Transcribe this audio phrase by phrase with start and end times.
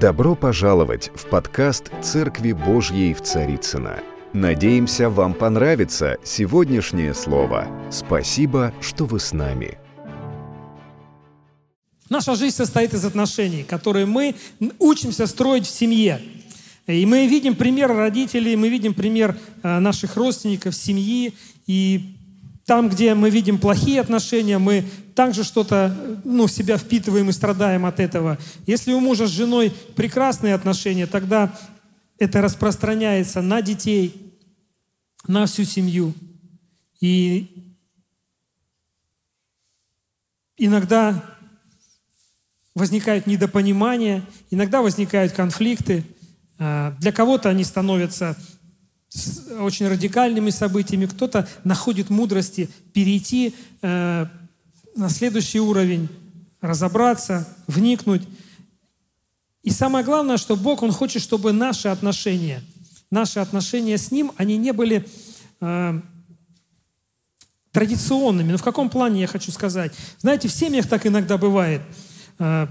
[0.00, 4.00] Добро пожаловать в подкаст «Церкви Божьей в Царицына.
[4.34, 7.66] Надеемся, вам понравится сегодняшнее слово.
[7.90, 9.78] Спасибо, что вы с нами.
[12.10, 14.34] Наша жизнь состоит из отношений, которые мы
[14.78, 16.20] учимся строить в семье.
[16.86, 21.32] И мы видим пример родителей, мы видим пример э, наших родственников, семьи.
[21.66, 22.15] И
[22.66, 27.86] там, где мы видим плохие отношения, мы также что-то ну, в себя впитываем и страдаем
[27.86, 28.38] от этого.
[28.66, 31.56] Если у мужа с женой прекрасные отношения, тогда
[32.18, 34.34] это распространяется на детей,
[35.28, 36.12] на всю семью.
[37.00, 37.72] И
[40.56, 41.22] иногда
[42.74, 46.04] возникают недопонимания, иногда возникают конфликты.
[46.58, 48.36] А, для кого-то они становятся
[49.60, 54.26] очень радикальными событиями, кто-то находит мудрости перейти э,
[54.96, 56.08] на следующий уровень,
[56.60, 58.22] разобраться, вникнуть.
[59.62, 62.62] И самое главное, что Бог, Он хочет, чтобы наши отношения,
[63.10, 65.06] наши отношения с Ним, они не были
[65.60, 66.00] э,
[67.72, 68.52] традиционными.
[68.52, 69.92] Но в каком плане я хочу сказать?
[70.18, 71.82] Знаете, в семьях так иногда бывает.
[72.38, 72.66] Э,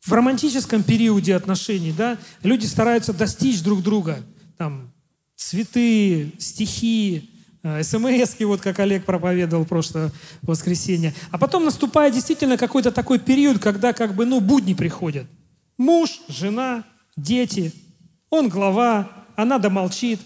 [0.00, 4.22] в романтическом периоде отношений, да, люди стараются достичь друг друга.
[4.58, 4.93] Там,
[5.36, 7.30] цветы, стихи,
[7.62, 11.14] э, смс вот как Олег проповедовал прошлое воскресенье.
[11.30, 15.26] А потом наступает действительно какой-то такой период, когда как бы, ну, будни приходят.
[15.76, 16.84] Муж, жена,
[17.16, 17.72] дети,
[18.30, 20.20] он глава, она домолчит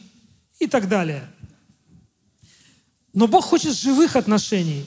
[0.59, 1.25] и так далее.
[3.15, 4.85] Но Бог хочет живых отношений.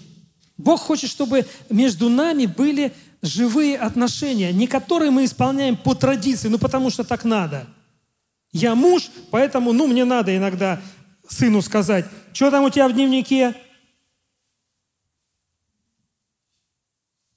[0.57, 6.59] Бог хочет, чтобы между нами были живые отношения, не которые мы исполняем по традиции, ну
[6.59, 7.67] потому что так надо–
[8.51, 10.81] я муж, поэтому, ну, мне надо иногда
[11.27, 13.55] сыну сказать, что там у тебя в дневнике?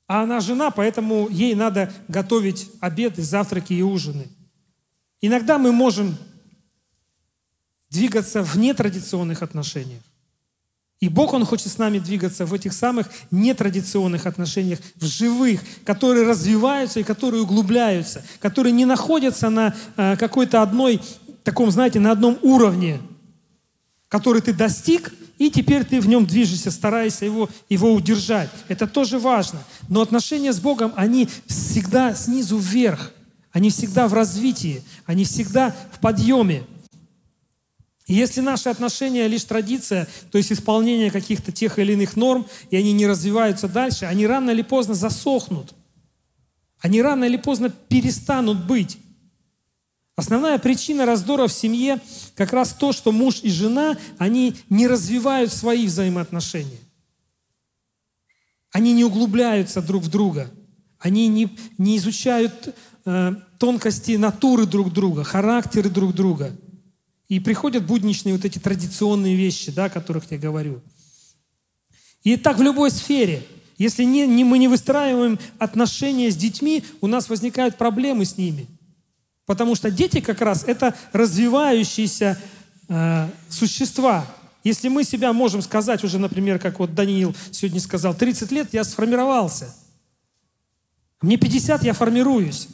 [0.06, 4.28] А она жена, поэтому ей надо готовить обеды, завтраки и ужины.
[5.20, 6.16] Иногда мы можем
[7.88, 10.02] двигаться в нетрадиционных отношениях.
[11.04, 16.26] И Бог, Он хочет с нами двигаться в этих самых нетрадиционных отношениях, в живых, которые
[16.26, 21.02] развиваются и которые углубляются, которые не находятся на э, какой-то одной,
[21.42, 23.02] таком, знаете, на одном уровне,
[24.08, 28.48] который ты достиг, и теперь ты в нем движешься, стараешься его, его удержать.
[28.68, 29.58] Это тоже важно.
[29.90, 33.12] Но отношения с Богом, они всегда снизу вверх.
[33.52, 36.64] Они всегда в развитии, они всегда в подъеме.
[38.06, 42.92] Если наши отношения лишь традиция, то есть исполнение каких-то тех или иных норм, и они
[42.92, 45.74] не развиваются дальше, они рано или поздно засохнут.
[46.80, 48.98] Они рано или поздно перестанут быть.
[50.16, 51.98] Основная причина раздора в семье
[52.36, 56.78] как раз то, что муж и жена, они не развивают свои взаимоотношения.
[58.70, 60.50] Они не углубляются друг в друга.
[60.98, 61.48] Они не,
[61.78, 62.74] не изучают
[63.06, 66.54] э, тонкости натуры друг друга, характеры друг друга–
[67.34, 70.80] и приходят будничные вот эти традиционные вещи, да, о которых я говорю.
[72.22, 73.42] И так в любой сфере.
[73.76, 78.68] Если не, не, мы не выстраиваем отношения с детьми, у нас возникают проблемы с ними.
[79.46, 82.40] Потому что дети как раз это развивающиеся
[82.88, 84.24] э, существа.
[84.62, 88.84] Если мы себя можем сказать уже, например, как вот Даниил сегодня сказал, 30 лет я
[88.84, 89.74] сформировался.
[91.20, 92.68] Мне 50, я формируюсь.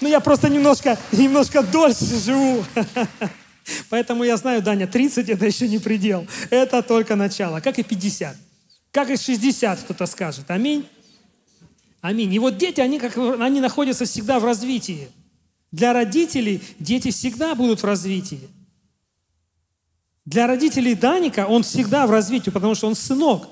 [0.00, 2.64] Ну, я просто немножко, немножко дольше живу.
[3.90, 6.26] Поэтому я знаю, Даня, 30 это еще не предел.
[6.50, 7.60] Это только начало.
[7.60, 8.36] Как и 50.
[8.90, 10.50] Как и 60 кто-то скажет.
[10.50, 10.86] Аминь.
[12.00, 12.32] Аминь.
[12.34, 15.08] И вот дети, они, как, они находятся всегда в развитии.
[15.72, 18.48] Для родителей дети всегда будут в развитии.
[20.24, 23.48] Для родителей Даника он всегда в развитии, потому что он сынок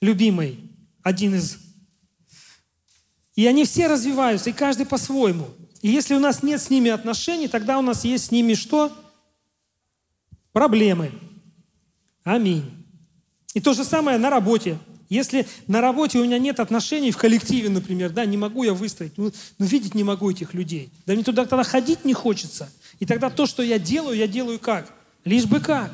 [0.00, 0.58] любимый,
[1.02, 1.58] один из
[3.36, 5.48] и они все развиваются, и каждый по-своему.
[5.82, 8.90] И если у нас нет с ними отношений, тогда у нас есть с ними что?
[10.52, 11.12] Проблемы.
[12.24, 12.64] Аминь.
[13.52, 14.78] И то же самое на работе.
[15.08, 19.16] Если на работе у меня нет отношений в коллективе, например, да, не могу я выстроить,
[19.18, 20.90] ну, ну видеть не могу этих людей.
[21.04, 22.72] Да мне туда тогда ходить не хочется.
[22.98, 24.92] И тогда то, что я делаю, я делаю как?
[25.24, 25.92] Лишь бы как.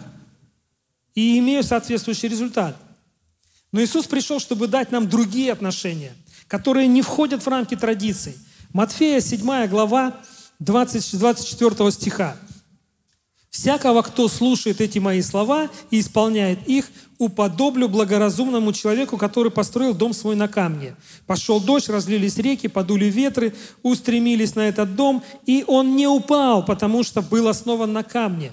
[1.14, 2.76] И имею соответствующий результат.
[3.72, 6.14] Но Иисус пришел, чтобы дать нам другие отношения
[6.52, 8.36] которые не входят в рамки традиций.
[8.74, 10.16] Матфея 7 глава
[10.58, 12.36] 20, 24 стиха.
[13.48, 20.12] «Всякого, кто слушает эти мои слова и исполняет их, уподоблю благоразумному человеку, который построил дом
[20.12, 20.94] свой на камне.
[21.26, 27.02] Пошел дождь, разлились реки, подули ветры, устремились на этот дом, и он не упал, потому
[27.02, 28.52] что был основан на камне.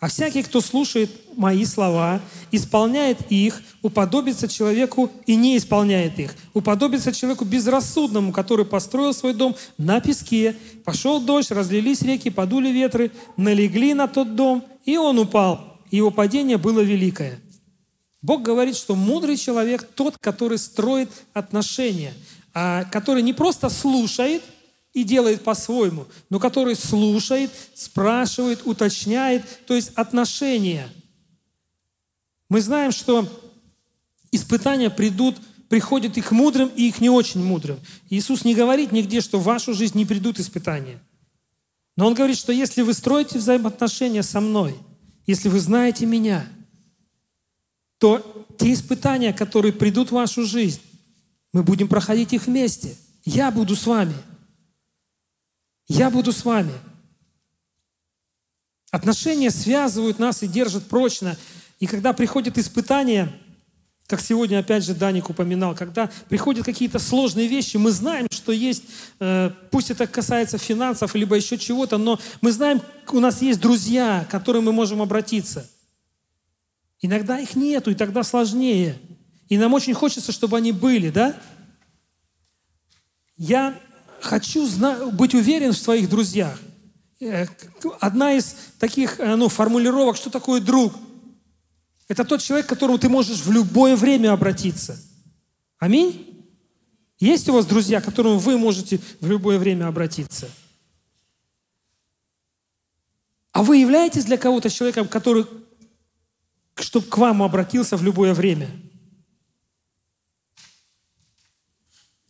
[0.00, 2.20] А всякий, кто слушает мои слова,
[2.52, 6.34] исполняет их, уподобится человеку и не исполняет их.
[6.54, 10.54] Уподобится человеку безрассудному, который построил свой дом на песке.
[10.84, 15.78] Пошел дождь, разлились реки, подули ветры, налегли на тот дом, и он упал.
[15.90, 17.40] Его падение было великое.
[18.22, 22.12] Бог говорит, что мудрый человек тот, который строит отношения,
[22.54, 24.42] а который не просто слушает–
[24.92, 30.88] и делает по-своему, но который слушает, спрашивает, уточняет, то есть отношения.
[32.48, 33.28] Мы знаем, что
[34.32, 35.36] испытания придут,
[35.68, 37.78] приходят и к мудрым, и к не очень мудрым.
[38.08, 41.00] Иисус не говорит нигде, что в вашу жизнь не придут испытания.
[41.96, 44.74] Но Он говорит, что если вы строите взаимоотношения со мной,
[45.26, 46.48] если вы знаете меня,
[47.98, 50.80] то те испытания, которые придут в вашу жизнь,
[51.52, 52.96] мы будем проходить их вместе.
[53.24, 54.14] Я буду с вами–
[55.88, 56.72] я буду с вами.
[58.90, 61.36] Отношения связывают нас и держат прочно.
[61.80, 63.32] И когда приходят испытания,
[64.06, 68.84] как сегодня опять же Даник упоминал, когда приходят какие-то сложные вещи, мы знаем, что есть,
[69.20, 72.80] э, пусть это касается финансов, либо еще чего-то, но мы знаем,
[73.12, 75.68] у нас есть друзья, к которым мы можем обратиться.
[77.00, 78.98] Иногда их нету, и тогда сложнее.
[79.48, 81.36] И нам очень хочется, чтобы они были, да?
[83.36, 83.78] Я
[84.20, 84.66] хочу
[85.12, 86.58] быть уверен в своих друзьях.
[87.20, 87.46] Э,
[88.00, 90.94] одна из таких э, ну, формулировок, что такое друг,
[92.06, 94.98] это тот человек, к которому ты можешь в любое время обратиться.
[95.78, 96.46] Аминь?
[97.18, 100.48] Есть у вас друзья, к которым вы можете в любое время обратиться?
[103.52, 105.46] А вы являетесь для кого-то человеком, который,
[106.76, 108.70] чтобы к вам обратился в любое время?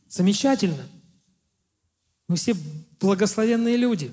[0.08, 0.84] Замечательно.
[2.28, 2.54] Мы все
[3.00, 4.12] благословенные люди.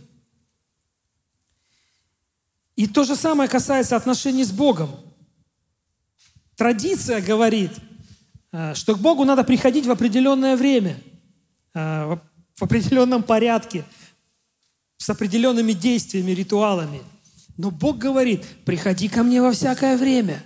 [2.78, 4.92] И то же самое касается отношений с Богом.
[6.56, 7.72] Традиция говорит,
[8.52, 10.98] э, что к Богу надо приходить в определенное время,
[11.74, 12.18] э,
[12.56, 13.86] в определенном порядке,
[14.98, 17.02] с определенными действиями, ритуалами.
[17.58, 20.42] Но Бог говорит, приходи ко мне во всякое время.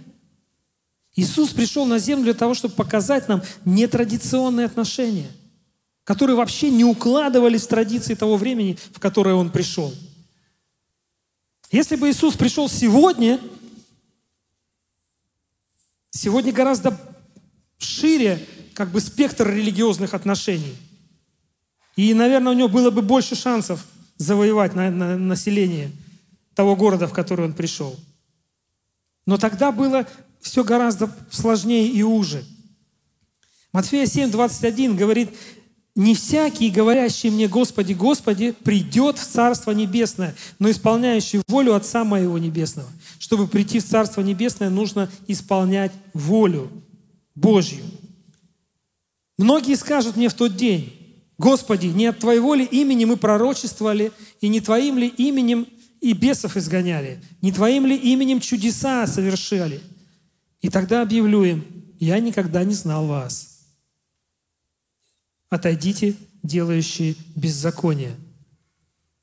[1.16, 5.30] Иисус пришел на землю для того, чтобы показать нам нетрадиционные отношения
[6.09, 9.94] которые вообще не укладывались в традиции того времени, в которое Он пришел.
[11.71, 13.39] Если бы Иисус пришел сегодня,
[16.09, 17.00] сегодня гораздо
[17.77, 20.75] шире как бы спектр религиозных отношений.
[21.95, 23.85] И, наверное, у него было бы больше шансов
[24.17, 25.91] завоевать на, на население
[26.56, 27.95] того города, в который он пришел.
[29.27, 30.07] Но тогда было
[30.41, 32.44] все гораздо сложнее и уже.
[33.71, 35.29] Матфея 7, 21 говорит,
[35.95, 42.38] не всякий, говорящий мне, Господи, Господи, придет в Царство Небесное, но исполняющий волю Отца Моего
[42.38, 42.88] Небесного.
[43.18, 46.71] Чтобы прийти в Царство Небесное, нужно исполнять волю
[47.36, 47.83] Божью.
[49.38, 50.94] Многие скажут мне в тот день,
[51.38, 54.12] Господи, не от Твоей воли имени мы пророчествовали,
[54.42, 55.68] и не Твоим ли именем
[56.01, 59.81] и бесов изгоняли, не Твоим ли именем чудеса совершали.
[60.62, 61.65] И тогда объявлю им,
[62.00, 63.48] я никогда не знал вас.
[65.49, 68.15] Отойдите, делающие беззаконие.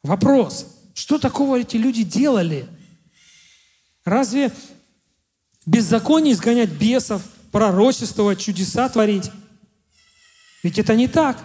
[0.03, 2.67] Вопрос, что такого эти люди делали?
[4.05, 4.53] Разве
[5.67, 9.31] беззаконие изгонять бесов, пророчествовать, чудеса творить?
[10.63, 11.43] Ведь это не так.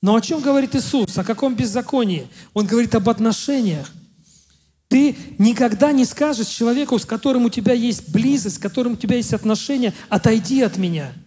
[0.00, 1.16] Но о чем говорит Иисус?
[1.16, 2.28] О каком беззаконии?
[2.54, 3.92] Он говорит об отношениях.
[4.88, 9.16] Ты никогда не скажешь человеку, с которым у тебя есть близость, с которым у тебя
[9.16, 11.12] есть отношения, отойди от меня–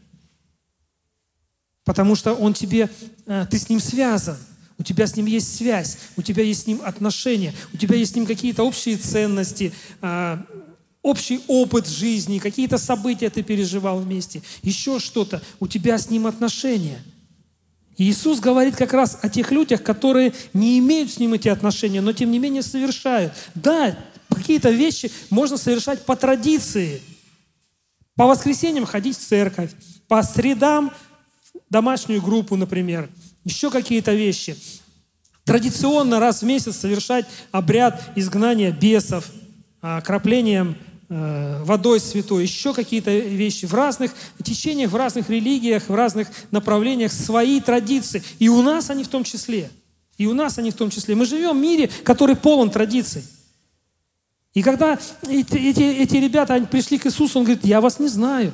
[1.86, 2.89] Потому что он тебе,
[3.27, 4.38] э, ты с ним связан.
[4.77, 8.12] У тебя с ним есть связь, у тебя есть с ним отношения, у тебя есть
[8.12, 10.38] с ним какие-то общие ценности, э,
[11.01, 15.42] общий опыт жизни, какие-то события ты переживал вместе, еще что-то.
[15.62, 17.01] У тебя с ним отношения.
[17.96, 22.01] И Иисус говорит как раз о тех людях, которые не имеют с ним эти отношения,
[22.01, 23.32] но тем не менее совершают.
[23.54, 23.98] Да,
[24.30, 27.01] какие-то вещи можно совершать по традиции.
[28.15, 29.72] По воскресеньям ходить в церковь,
[30.08, 30.92] по средам
[31.70, 33.10] домашнюю группу, например,
[33.44, 34.58] еще какие-то вещи.
[35.44, 39.30] Традиционно раз в месяц совершать обряд изгнания бесов,
[39.80, 40.76] окроплением
[41.10, 43.66] э, водой святой, еще какие-то вещи.
[43.66, 44.12] В разных
[44.44, 48.24] течениях, в разных религиях, в разных направлениях свои традиции.
[48.40, 49.70] И у нас они в том числе.
[50.18, 51.14] И у нас они в том числе.
[51.14, 53.24] Мы живем в мире, который полон традиций.
[54.56, 58.08] И когда эти, эти, эти ребята они пришли к Иисусу, он говорит, я вас не
[58.08, 58.54] знаю,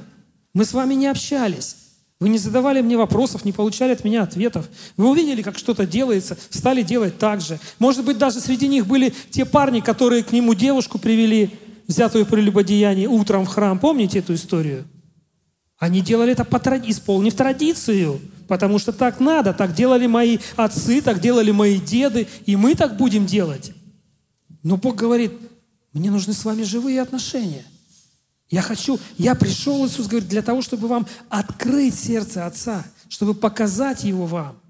[0.54, 1.76] мы с вами не общались.
[2.22, 4.70] Вы не задавали мне вопросов, не получали от меня ответов.
[4.96, 7.60] Вы увидели, как что-то делается, стали делать так же.
[7.80, 11.50] Может быть, даже среди них были те парни, которые к нему девушку привели,
[11.88, 13.80] взятую при любодеянии, утром в храм.
[13.80, 14.86] Помните эту историю?
[15.80, 16.92] Они делали это, по тради...
[16.92, 22.56] исполнив традицию, потому что так надо, так делали мои отцы, так делали мои деды, и
[22.56, 23.72] мы так будем делать.
[24.62, 25.32] Но Бог говорит,
[25.92, 27.66] мне нужны с вами живые отношения.
[28.52, 34.04] Я хочу, я пришел, Иисус говорит, для того, чтобы вам открыть сердце Отца, чтобы показать
[34.04, 34.62] его вам.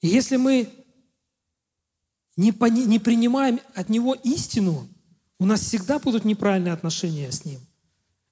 [0.00, 0.68] И если мы
[2.36, 4.88] не, пони, не принимаем от Него истину,
[5.38, 7.60] у нас всегда будут неправильные отношения с Ним.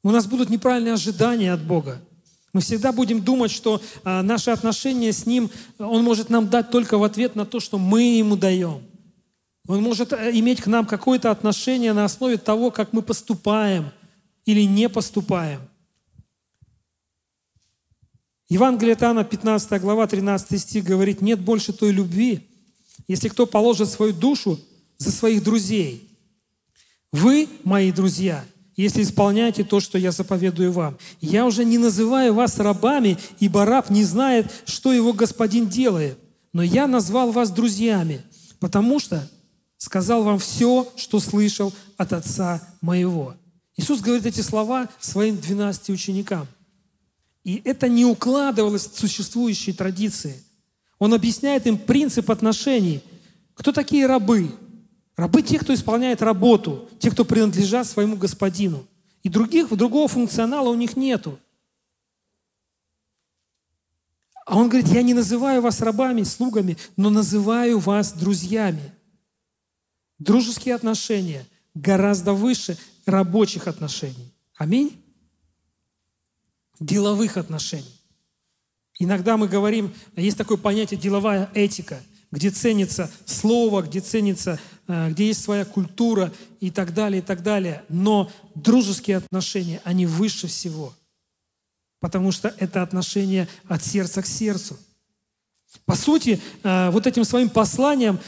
[0.03, 2.03] У нас будут неправильные ожидания от Бога.
[2.53, 6.99] Мы всегда будем думать, что а, наши отношения с Ним, Он может нам дать только
[6.99, 8.83] в ответ на то, что мы Ему даем.
[9.67, 13.91] Он может э, иметь к нам какое-то отношение на основе того, как мы поступаем
[14.45, 15.61] или не поступаем.
[18.49, 22.47] Евангелие от Иоанна, 15 глава, 13 стих говорит, «Нет больше той любви,
[23.09, 24.61] если кто положит свою душу
[24.99, 26.09] за своих друзей.
[27.13, 28.45] Вы, мои друзья,
[28.77, 30.97] если исполняете то, что я заповедую вам.
[31.21, 36.19] Я уже не называю вас рабами, ибо раб не знает, что его господин делает.
[36.53, 38.23] Но я назвал вас друзьями,
[38.61, 39.29] потому что
[39.83, 43.35] сказал вам все, что слышал от Отца моего».
[43.77, 46.47] Иисус говорит эти слова своим 12 ученикам.
[47.43, 50.41] И это не укладывалось в существующие традиции.
[51.01, 53.03] Он объясняет им принцип отношений.
[53.55, 54.53] Кто такие рабы?
[55.17, 58.87] Рабы– те, кто исполняет работу, те, кто принадлежат своему господину.
[59.25, 61.41] И других, другого функционала у них нету.
[64.47, 68.93] А он говорит, я не называю вас рабами, слугами, но называю вас друзьями.
[70.23, 74.33] Дружеские отношения гораздо выше рабочих отношений.
[74.57, 75.03] Аминь?
[76.79, 78.01] Деловых отношений.
[79.01, 82.01] Иногда мы говорим, есть такое понятие деловая этика,
[82.31, 87.43] где ценится слово, где ценится, э, где есть своя культура и так далее, и так
[87.43, 87.85] далее.
[87.89, 90.95] Но дружеские отношения, они выше всего.
[91.99, 94.79] Потому что это отношения от сердца к сердцу.
[95.85, 98.21] По сути, э, вот этим своим посланием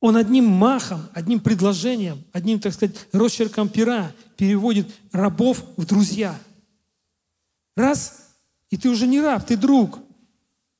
[0.00, 6.38] он одним махом, одним предложением, одним, так сказать, росчерком пера переводит рабов в друзья.
[7.76, 8.30] Раз,
[8.70, 9.98] и ты уже не раб, ты друг.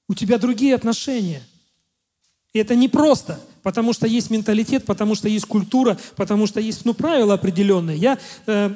[0.09, 1.43] У тебя другие отношения.
[2.53, 6.85] И это не просто, потому что есть менталитет, потому что есть культура, потому что есть
[6.85, 7.97] ну, правила определенные.
[7.97, 8.75] Я э,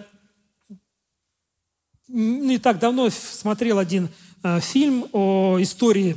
[2.07, 4.11] не так давно смотрел один
[4.43, 6.17] э, фильм о истории,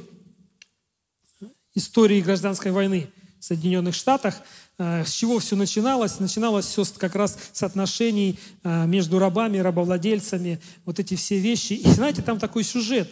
[1.74, 3.10] истории гражданской войны.
[3.48, 4.42] Соединенных Штатах.
[4.78, 6.20] Э, с чего все начиналось?
[6.20, 11.74] Начиналось все как раз с отношений э, между рабами, рабовладельцами, вот эти все вещи.
[11.74, 13.10] И знаете, там такой сюжет.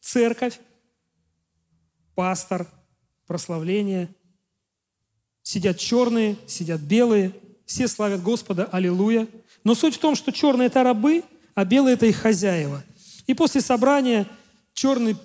[0.00, 0.60] Церковь,
[2.14, 2.68] пастор,
[3.26, 4.08] прославление.
[5.42, 7.34] Сидят черные, сидят белые,
[7.66, 9.26] все славят Господа, аллилуйя.
[9.64, 11.24] Но суть в том, что черные– это рабы,
[11.54, 12.84] а белые– это их хозяева.
[13.26, 14.28] И после собрания
[14.74, 15.16] черные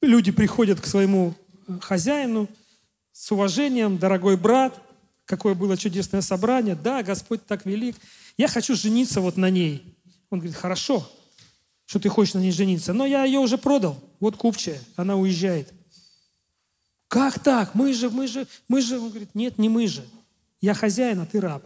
[0.00, 1.34] люди приходят к своему
[1.66, 2.48] э, хозяину,
[3.18, 4.80] с уважением, дорогой брат,
[5.24, 7.96] какое было чудесное собрание, да, Господь так велик,
[8.36, 9.98] я хочу жениться вот на ней.
[10.30, 11.10] Он говорит, хорошо,
[11.84, 15.74] что ты хочешь на ней жениться, но я ее уже продал, вот купчая, она уезжает.
[17.08, 17.74] Как так?
[17.74, 19.00] Мы же, мы же, мы же.
[19.00, 20.06] Он говорит, нет, не мы же.
[20.60, 21.64] Я хозяин, а ты раб.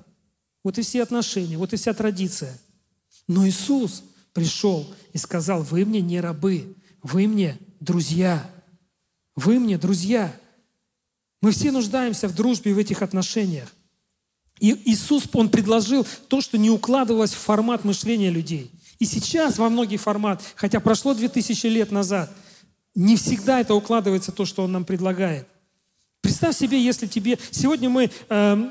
[0.65, 2.59] Вот и все отношения, вот и вся традиция.
[3.29, 8.51] Но Иисус пришел и сказал, вы мне не рабы, вы мне друзья.
[9.37, 10.35] Вы мне друзья.
[11.43, 13.69] Мы все нуждаемся в дружбе и в этих отношениях.
[14.59, 18.71] И Иисус, Он предложил то, что не укладывалось в формат мышления людей.
[18.99, 22.33] И сейчас во многих формат, хотя прошло 2000 лет назад,
[22.95, 25.49] не всегда это укладывается то, что Он нам предлагает.
[26.21, 27.39] Представь себе, если тебе...
[27.51, 28.11] Сегодня мы...
[28.31, 28.71] Э,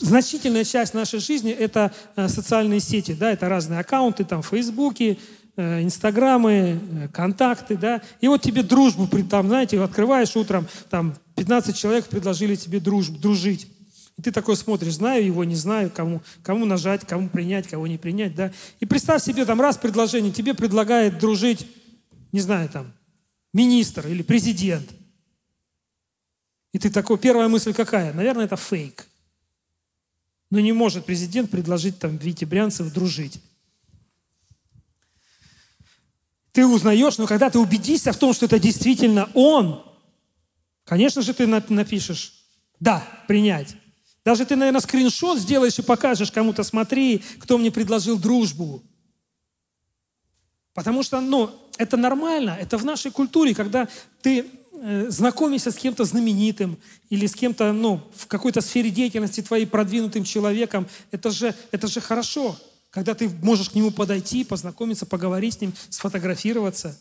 [0.00, 5.18] значительная часть нашей жизни– это э, социальные сети, да, это разные аккаунты, там, Фейсбуки,
[5.56, 8.02] э, Инстаграмы, э, контакты, да.
[8.20, 13.66] И вот тебе дружбу, там, знаете, открываешь утром, там, 15 человек предложили тебе друж, дружить.
[14.18, 17.96] И ты такой смотришь, знаю его, не знаю, кому, кому нажать, кому принять, кого не
[17.96, 18.52] принять, да.
[18.78, 21.66] И представь себе, там раз предложение, тебе предлагает дружить,
[22.30, 22.92] не знаю, там,
[23.54, 24.86] министр или президент.
[26.72, 28.12] И ты такой, первая мысль какая?
[28.12, 29.06] Наверное, это фейк.
[30.50, 33.40] Но не может президент предложить там Вите Брянцев дружить.
[36.52, 39.86] Ты узнаешь, но когда ты убедишься в том, что это действительно он,
[40.90, 42.32] Конечно же, ты напишешь
[42.80, 43.76] «да, принять».
[44.24, 48.82] Даже ты, наверное, скриншот сделаешь и покажешь кому-то, смотри, кто мне предложил дружбу.
[50.74, 53.86] Потому что, ну, это нормально, это в нашей культуре, когда
[54.20, 56.76] ты э, знакомишься с кем-то знаменитым
[57.08, 62.00] или с кем-то, ну, в какой-то сфере деятельности твоей продвинутым человеком, это же, это же
[62.00, 62.58] хорошо,
[62.90, 67.00] когда ты можешь к нему подойти, познакомиться, поговорить с ним, сфотографироваться.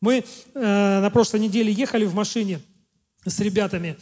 [0.00, 2.62] Мы э, на прошлой неделе ехали в машине
[3.28, 3.96] с ребятами,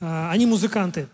[0.00, 1.08] э, они музыканты,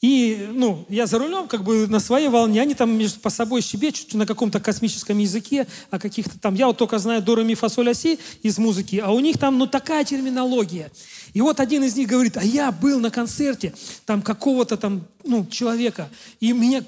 [0.00, 3.62] и, ну, я за рулем, как бы на своей волне, они там между по собой
[3.62, 7.68] щебечут на каком-то космическом языке, о каких-то там, я вот только знаю до, ми, фа,
[7.68, 10.92] соль, си из музыки, а у них там, ну, такая терминология.
[11.34, 13.74] И вот один из них говорит, а я был на концерте
[14.06, 16.84] там какого-то там, ну, человека, и меня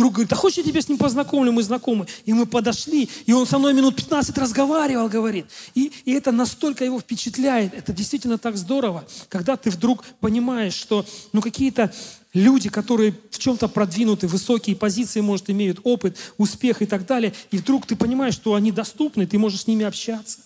[0.00, 2.06] Друг говорит, а хочешь я тебя с ним познакомлю, мы знакомы.
[2.24, 5.44] И мы подошли, и он со мной минут 15 разговаривал, говорит.
[5.74, 7.74] И, и это настолько его впечатляет.
[7.74, 11.04] Это действительно так здорово, когда ты вдруг понимаешь, что
[11.34, 11.92] ну, какие-то
[12.32, 17.58] люди, которые в чем-то продвинуты, высокие позиции, может, имеют опыт, успех и так далее, и
[17.58, 20.38] вдруг ты понимаешь, что они доступны, ты можешь с ними общаться.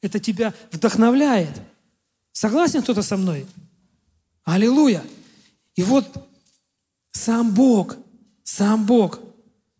[0.00, 1.60] Это тебя вдохновляет.
[2.32, 3.46] Согласен кто-то со мной?
[4.44, 5.04] Аллилуйя!
[5.76, 6.06] И вот
[7.12, 7.98] сам Бог–
[8.50, 9.20] сам Бог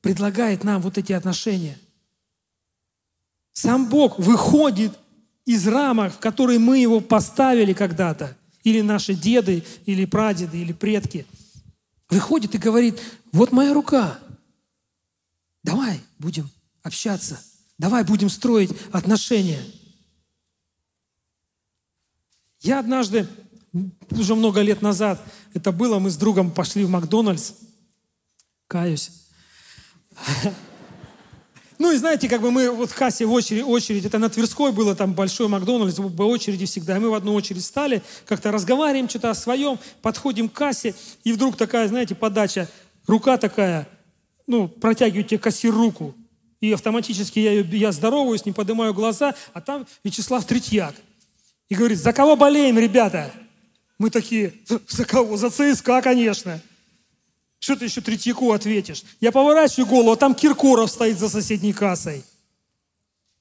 [0.01, 1.77] предлагает нам вот эти отношения.
[3.53, 4.97] Сам Бог выходит
[5.45, 11.27] из рамок, в которые мы его поставили когда-то, или наши деды, или прадеды, или предки.
[12.09, 13.01] Выходит и говорит,
[13.33, 14.21] вот моя рука,
[15.65, 16.49] давай будем
[16.85, 17.41] общаться,
[17.77, 19.65] давай будем строить отношения.
[22.61, 23.27] Я однажды,
[24.11, 25.21] уже много лет назад,
[25.55, 27.55] это было, мы с другом пошли в Макдональдс,
[28.71, 29.11] Каюсь.
[31.81, 34.71] Ну и знаете, как бы мы вот в кассе в очередь, очередь, это на Тверской
[34.71, 37.01] было, там большой Макдональдс, по очереди всегда.
[37.01, 41.57] Мы в одну очередь стали, как-то разговариваем что-то о своем, подходим к кассе, и вдруг
[41.57, 42.69] такая, знаете, подача,
[43.09, 43.89] рука такая,
[44.47, 46.15] ну, протягивает тебе кассир руку.
[46.61, 50.95] И автоматически я, я здороваюсь, не поднимаю глаза, а там Вячеслав Третьяк.
[51.69, 53.33] И говорит, за кого болеем, ребята?
[53.99, 54.55] Мы такие,
[54.87, 55.37] за кого?
[55.37, 56.61] За ЦСКА, конечно.
[57.61, 59.05] Что ты еще Третьяку ответишь?
[59.21, 62.25] Я поворачиваю голову, а там Киркоров стоит за соседней кассой.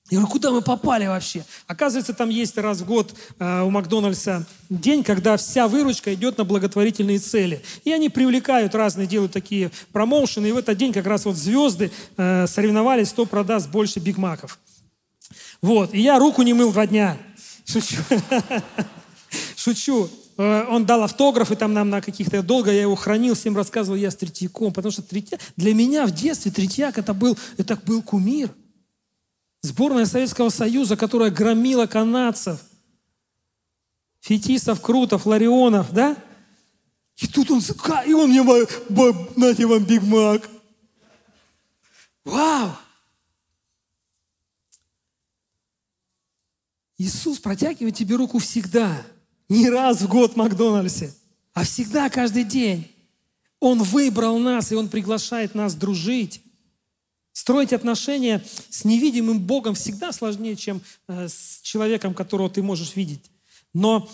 [0.10, 1.46] Я говорю, куда мы попали вообще?
[1.68, 6.44] Оказывается, там есть раз в год э, у Макдональдса день, когда вся выручка идет на
[6.44, 7.62] благотворительные цели.
[7.86, 10.48] И они привлекают разные, делают такие промоушены.
[10.48, 14.60] И в этот день как раз вот звезды э, соревновались, кто продаст больше бигмаков.
[15.62, 15.94] Вот.
[15.94, 17.18] И я руку не мыл два дня.
[17.66, 17.98] Шучу.
[19.56, 20.10] Шучу.
[20.40, 24.10] Э, он дал автографы там нам на каких-то, долго я его хранил, всем рассказывал, я
[24.10, 28.50] с Третьяком, потому что Третьяк, для меня в детстве Третьяк это был, это был кумир.
[29.62, 32.62] Сборная Советского Союза, которая громила канадцев,
[34.22, 36.16] Фетисов, Крутов, Ларионов, да?
[37.18, 37.62] И тут он,
[38.08, 38.42] и он мне,
[39.36, 40.50] нате вам Биг Мак.
[42.24, 42.78] Вау!
[46.98, 49.06] Иисус протягивает тебе руку всегда–
[49.50, 51.14] не раз в год в Макдональдсе,
[51.54, 52.90] а всегда, каждый день.
[53.60, 56.42] Он выбрал нас, и Он приглашает нас дружить.
[57.34, 63.32] Строить отношения с невидимым Богом всегда сложнее, чем э, с человеком, которого ты можешь видеть.
[63.74, 64.10] Но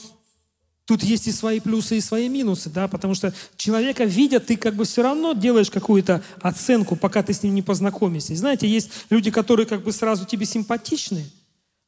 [0.85, 4.75] тут есть и свои плюсы, и свои минусы, да, потому что человека видя, ты как
[4.75, 8.35] бы все равно делаешь какую-то оценку, пока ты с ним не познакомишься.
[8.35, 11.25] Знаете, есть люди, которые как бы сразу тебе симпатичны,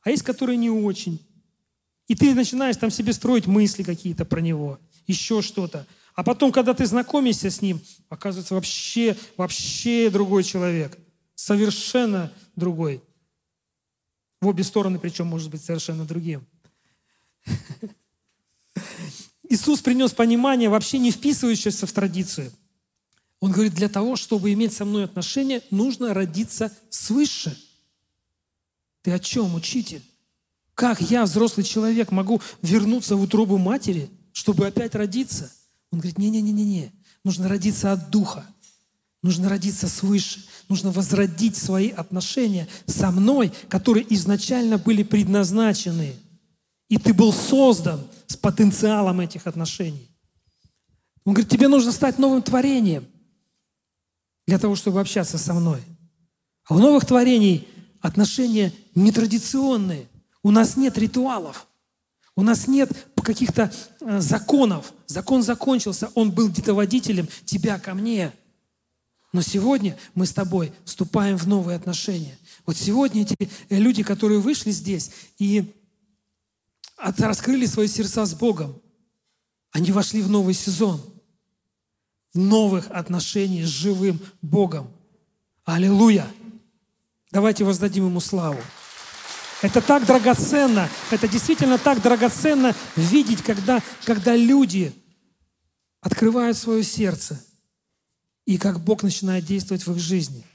[0.02, 1.20] а есть, которые не очень.
[2.08, 5.86] И ты начинаешь там себе строить мысли какие-то про него, еще что-то.
[6.16, 10.98] А потом, когда ты знакомишься с ним, оказывается вообще, вообще другой человек.
[11.36, 13.04] Совершенно другой.
[14.42, 16.46] В обе стороны, причем может быть совершенно другим.
[19.50, 22.52] Иисус принес понимание, вообще не вписывающееся в традицию.
[23.40, 27.56] Он говорит, для того, чтобы иметь со мной отношения, нужно родиться свыше.
[29.04, 30.04] Ты о чем, учитель?
[30.78, 35.52] Как я, взрослый человек, могу вернуться в утробу матери, чтобы опять родиться?
[35.92, 36.92] Он говорит, не-не-не-не,
[37.24, 38.46] нужно родиться от Духа,
[39.24, 46.14] нужно родиться свыше, нужно возродить свои отношения со мной, которые изначально были предназначены.
[46.90, 50.12] И ты был создан с потенциалом этих отношений.
[51.26, 53.08] Он говорит, тебе нужно стать новым творением
[54.46, 55.82] для того, чтобы общаться со мной.
[56.70, 57.68] А у новых творений
[58.00, 60.06] отношения нетрадиционные–
[60.48, 61.68] у нас нет ритуалов.
[62.34, 62.90] У нас нет
[63.22, 64.94] каких-то э, законов.
[65.06, 68.32] Закон закончился, он был где-то водителем тебя ко мне.
[69.34, 72.38] Но сегодня мы с тобой вступаем в новые отношения.
[72.66, 75.76] Вот сегодня эти э, люди, которые вышли здесь и
[76.96, 78.82] раскрыли свои сердца с Богом,
[79.72, 81.02] они вошли в новый сезон,
[82.34, 84.90] в новых отношений с живым Богом.
[85.66, 86.26] Аллилуйя!
[87.32, 88.62] Давайте воздадим Ему славу.
[89.62, 94.94] Это так драгоценно, это действительно так драгоценно видеть, когда, когда люди
[96.02, 97.44] открывают свое сердце,
[98.46, 100.46] и как Бог начинает действовать в их жизни.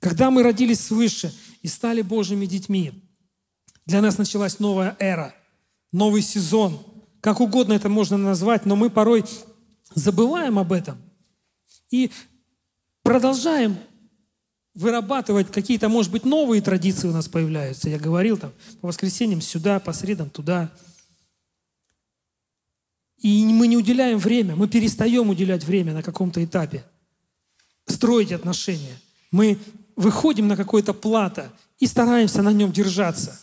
[0.00, 2.92] Когда мы родились свыше и стали Божьими детьми,
[3.86, 5.34] для нас началась новая эра,
[5.90, 6.78] новый сезон.
[7.20, 9.24] Как угодно это можно назвать, но мы порой
[9.94, 10.98] забываем об этом
[11.90, 12.10] и
[13.02, 13.78] продолжаем
[14.76, 17.88] вырабатывать какие-то, может быть, новые традиции у нас появляются.
[17.88, 20.70] Я говорил там по воскресеньям сюда, по средам туда.
[23.18, 26.84] И мы не уделяем время, мы перестаем уделять время на каком-то этапе.
[27.86, 29.00] Строить отношения.
[29.30, 29.58] Мы
[29.96, 31.46] выходим на какое-то плато
[31.78, 33.40] и стараемся на нем держаться.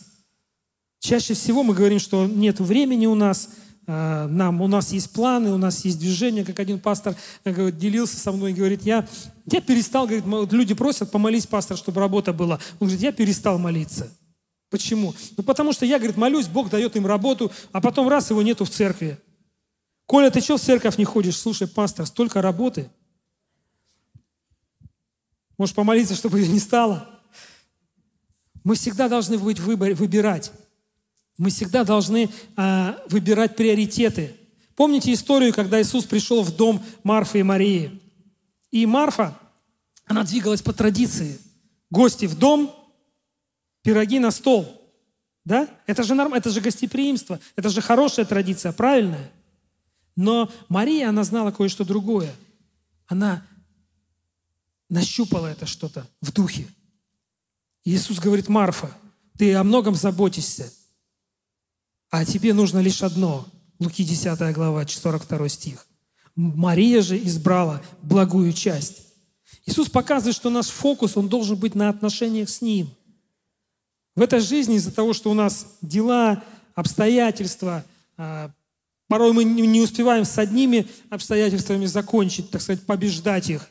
[1.00, 3.50] Чаще всего мы говорим, что нет времени у нас–
[3.86, 8.16] нам, у нас есть планы, у нас есть движение, как один пастор э, говорит, делился
[8.16, 9.06] со мной и говорит, я,
[9.46, 12.58] я перестал, говорит, люди просят, помолись, пастор, чтобы работа была.
[12.80, 14.10] Он говорит, я перестал молиться.
[14.70, 15.14] Почему?
[15.36, 18.64] Ну, потому что я, говорит, молюсь, Бог дает им работу, а потом раз его нету
[18.64, 19.18] в церкви.
[20.06, 21.36] Коля, ты что в церковь не ходишь?
[21.36, 22.90] Слушай, пастор, столько работы.
[25.56, 27.08] Можешь помолиться, чтобы ее не стало?
[28.64, 30.50] Мы всегда должны быть выбор, выбирать.
[31.36, 34.36] Мы всегда должны э, выбирать приоритеты.
[34.76, 38.00] Помните историю, когда Иисус пришел в дом Марфы и Марии?
[38.70, 39.38] И Марфа,
[40.06, 41.38] она двигалась по традиции.
[41.90, 42.74] Гости в дом,
[43.82, 44.80] пироги на стол.
[45.44, 45.68] Да?
[45.86, 49.30] Это же, норм, это же гостеприимство, это же хорошая традиция, правильная.
[50.16, 52.34] Но Мария, она знала кое-что другое.
[53.06, 53.44] Она
[54.88, 56.66] нащупала это что-то в духе.
[57.84, 58.96] Иисус говорит, Марфа,
[59.36, 60.72] ты о многом заботишься,
[62.16, 63.44] а тебе нужно лишь одно.
[63.80, 65.84] Луки 10 глава, 42 стих.
[66.36, 69.02] Мария же избрала благую часть.
[69.66, 72.88] Иисус показывает, что наш фокус, он должен быть на отношениях с Ним.
[74.14, 76.44] В этой жизни из-за того, что у нас дела,
[76.76, 77.84] обстоятельства,
[78.16, 78.52] а,
[79.08, 83.68] порой мы не успеваем с одними обстоятельствами закончить, так сказать, побеждать их,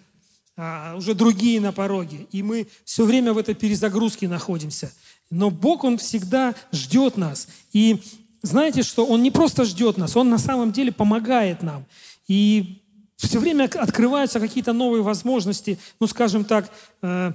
[0.58, 2.28] а уже другие на пороге.
[2.34, 4.92] И мы все время в этой перезагрузке находимся.
[5.30, 7.48] Но Бог, Он всегда ждет нас.
[7.72, 8.04] И
[8.44, 11.86] знаете, что Он не просто ждет нас, Он на самом деле помогает нам.
[12.28, 12.84] И
[13.16, 15.80] все время открываются какие-то новые возможности.
[16.00, 16.70] Ну, скажем так,
[17.02, 17.32] э,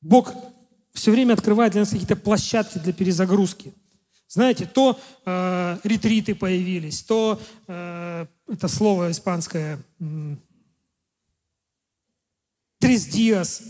[0.00, 0.32] Бог
[0.94, 3.74] все время открывает для нас какие-то площадки для перезагрузки.
[4.28, 10.36] Знаете, то э, ретриты появились, то э, это слово испанское э,
[12.78, 13.62] трес диас.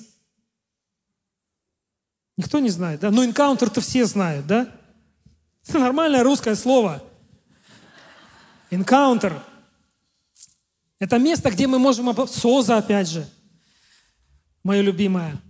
[2.36, 3.10] Никто не знает, да?
[3.10, 4.68] Но энкаунтер-то все знают, да?
[5.66, 7.02] Это нормальное русское слово.
[8.70, 9.40] Encounter.
[10.98, 12.14] Это место, где мы можем...
[12.26, 13.28] Соза, опять же.
[14.62, 15.40] Мое любимое.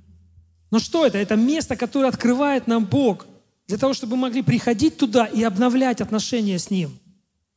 [0.71, 1.19] Но что это?
[1.19, 3.27] Это место, которое открывает нам Бог.
[3.67, 6.99] Для того, чтобы мы могли приходить туда и обновлять отношения с Ним.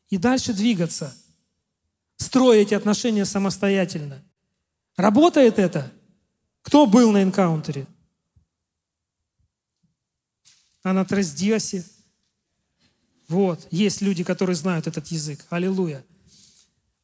[0.10, 1.16] И дальше двигаться.
[2.16, 4.24] Строить эти отношения самостоятельно.
[4.96, 5.92] Работает это?
[6.62, 7.86] Кто был на энкаунтере?
[10.84, 11.86] А на Тресдиосе?
[13.28, 15.46] Вот, есть люди, которые знают этот язык.
[15.50, 16.04] Аллилуйя.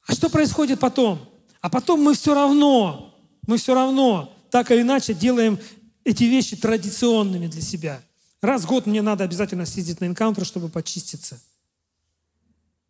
[0.05, 1.19] А что происходит потом?
[1.61, 5.59] А потом мы все равно, мы все равно так или иначе делаем
[6.03, 8.01] эти вещи традиционными для себя.
[8.41, 11.41] Раз в год мне надо обязательно съездить на энкаунтер, чтобы почиститься.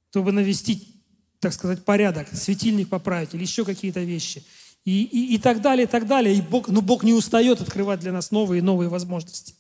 [0.10, 1.02] Чтобы навести,
[1.40, 4.44] так сказать, порядок, светильник поправить или еще какие-то вещи.
[4.84, 6.36] И, и, и так далее, и так далее.
[6.36, 9.56] И Бог, но Бог не устает открывать для нас новые и новые возможности.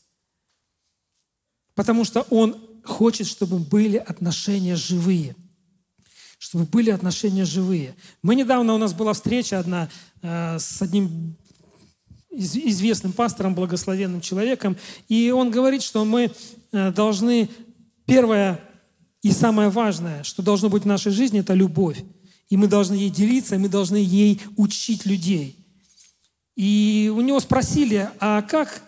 [1.75, 5.36] Потому что Он хочет, чтобы были отношения живые.
[6.38, 7.96] Чтобы были отношения живые.
[8.22, 9.89] Мы недавно, у нас была встреча одна
[10.22, 11.36] э, с одним
[12.30, 14.76] известным пастором, благословенным человеком,
[15.08, 16.32] и он говорит, что мы
[16.72, 17.50] э, должны,
[18.06, 18.60] первое
[19.22, 22.04] и самое важное, что должно быть в нашей жизни, это любовь.
[22.50, 25.58] И мы должны ей делиться, и мы должны ей учить людей.
[26.56, 28.84] И у него спросили, а как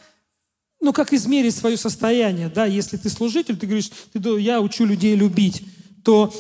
[0.81, 5.15] ну, как измерить свое состояние, да, если ты служитель, ты говоришь, ты, я учу людей
[5.15, 5.63] любить,
[6.03, 6.33] то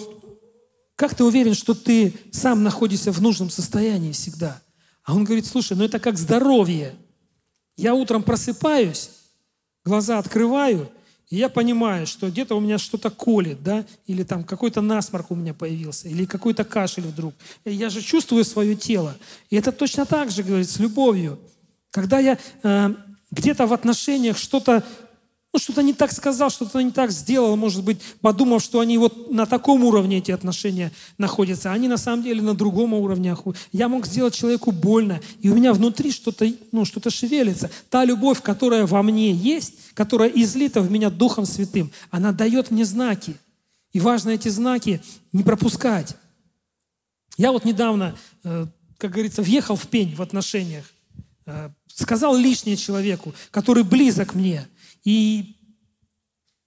[0.95, 4.61] как ты уверен, что ты сам находишься в нужном состоянии всегда?
[5.03, 6.95] А он говорит, слушай, ну это как здоровье.
[7.75, 9.09] Я утром просыпаюсь,
[9.83, 10.89] глаза открываю,
[11.29, 15.35] и я понимаю, что где-то у меня что-то колет, да, или там какой-то насморк у
[15.35, 17.33] меня появился, или какой-то кашель вдруг.
[17.65, 19.15] Я же чувствую свое тело.
[19.49, 21.39] И это точно так же, говорит, с любовью.
[21.91, 22.95] Когда я э,
[23.31, 24.83] где-то в отношениях что-то
[25.55, 29.31] ну, что-то не так сказал, что-то не так сделал, может быть, подумав, что они вот
[29.31, 33.37] на таком уровне эти отношения находятся, они на самом деле на другом уровне.
[33.71, 37.71] Я мог сделать человеку больно, и у меня внутри что-то ну, что шевелится.
[37.89, 42.83] Та любовь, которая во мне есть, которая излита в меня Духом Святым, она дает мне
[42.83, 43.37] знаки.
[43.93, 46.17] И важно эти знаки не пропускать.
[47.37, 48.65] Я вот недавно, э,
[48.97, 50.91] как говорится, въехал в пень в отношениях,
[51.45, 54.67] э, сказал лишнее человеку, который близок мне–
[55.05, 55.55] и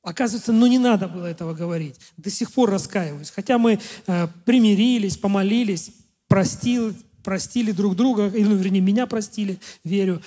[0.02, 1.96] оказывается, ну не надо было этого говорить.
[2.16, 3.30] До сих пор раскаиваюсь.
[3.30, 5.90] Хотя мы э, примирились, помолились,
[6.28, 10.22] простил, простили друг друга, или, ну, вернее, меня простили, верю.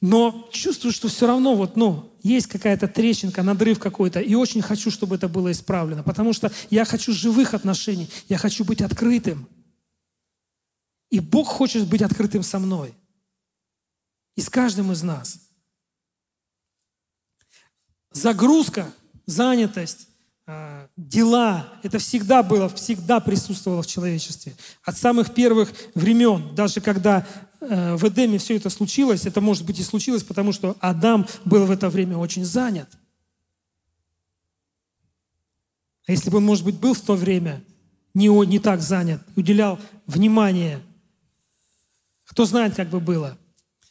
[0.00, 4.90] Но чувствую, что все равно вот, ну, есть какая-то трещинка, надрыв какой-то, и очень хочу,
[4.90, 9.48] чтобы это было исправлено, потому что я хочу живых отношений, я хочу быть открытым.
[11.10, 12.94] И Бог хочет быть открытым со мной.
[14.36, 15.40] И с каждым из нас–
[18.16, 18.92] загрузка,
[19.26, 20.08] занятость,
[20.46, 24.54] а, дела, это всегда было, всегда присутствовало в человечестве.
[24.82, 27.26] От самых первых времен, даже когда
[27.60, 31.66] э, в Эдеме все это случилось, это может быть и случилось, потому что Адам был
[31.66, 32.88] в это время очень занят.
[36.06, 37.62] А если бы он, может быть, был в то время
[38.14, 40.80] не, не так занят, уделял внимание,
[42.24, 43.36] кто знает, как бы было.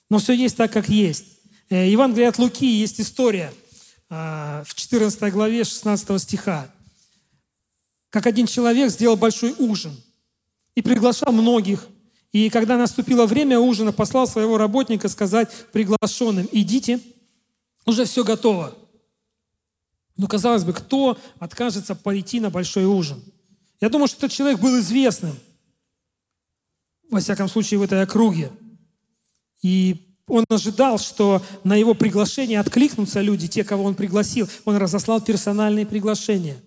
[0.10, 1.26] Но все есть так, как есть.
[1.70, 3.54] Э, Евангелие от Луки есть история–
[4.10, 6.70] а, в 14 главе 16 стиха.
[8.10, 9.96] Как один человек сделал большой ужин
[10.76, 11.88] и приглашал многих.
[12.32, 17.00] И когда наступило время ужина, послал своего работника сказать приглашенным, идите,
[17.86, 18.78] уже все готово.
[20.18, 23.22] Ну, казалось бы, кто откажется пойти на большой ужин?
[23.82, 25.38] Я думаю, что этот человек был известным,
[27.10, 28.52] во всяком случае, в этой округе.
[29.62, 34.50] И он ожидал, что на его приглашение откликнутся люди, те, кого он пригласил.
[34.66, 36.58] Он разослал персональные приглашения.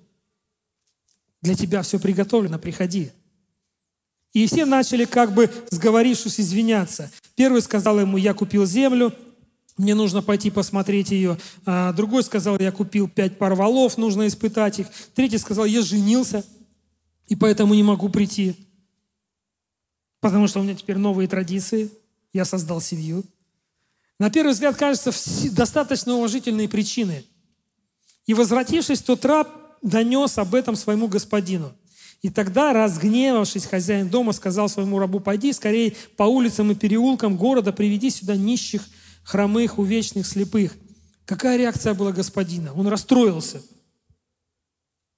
[1.43, 3.11] Для тебя все приготовлено, приходи.
[4.33, 7.11] И все начали, как бы сговорившись, извиняться.
[7.35, 9.15] Первый сказал ему, я купил землю,
[9.77, 11.39] мне нужно пойти посмотреть ее.
[11.65, 14.89] А другой сказал, я купил пять пар валов, нужно испытать их.
[15.15, 16.45] Третий сказал, я женился,
[17.27, 18.57] и поэтому не могу прийти.
[20.21, 21.91] Потому что у меня теперь новые традиции,
[22.39, 23.25] я создал семью.
[24.19, 25.13] На первый взгляд кажется
[25.51, 27.25] достаточно уважительные причины.
[28.27, 29.49] И возвратившись, тот раб
[29.83, 31.73] донес об этом своему господину.
[32.23, 37.73] И тогда, разгневавшись, хозяин дома сказал своему рабу, пойди скорее по улицам и переулкам города,
[37.73, 38.83] приведи сюда нищих,
[39.23, 40.77] хромых, увечных, слепых.
[41.25, 42.73] Какая реакция была господина?
[42.75, 43.63] Он расстроился.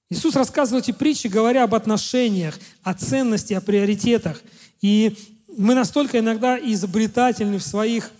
[0.09, 4.41] Иисус рассказывал эти притчи, говоря об отношениях, о ценности, о приоритетах.
[4.81, 5.15] И
[5.57, 8.11] мы настолько иногда изобретательны в своих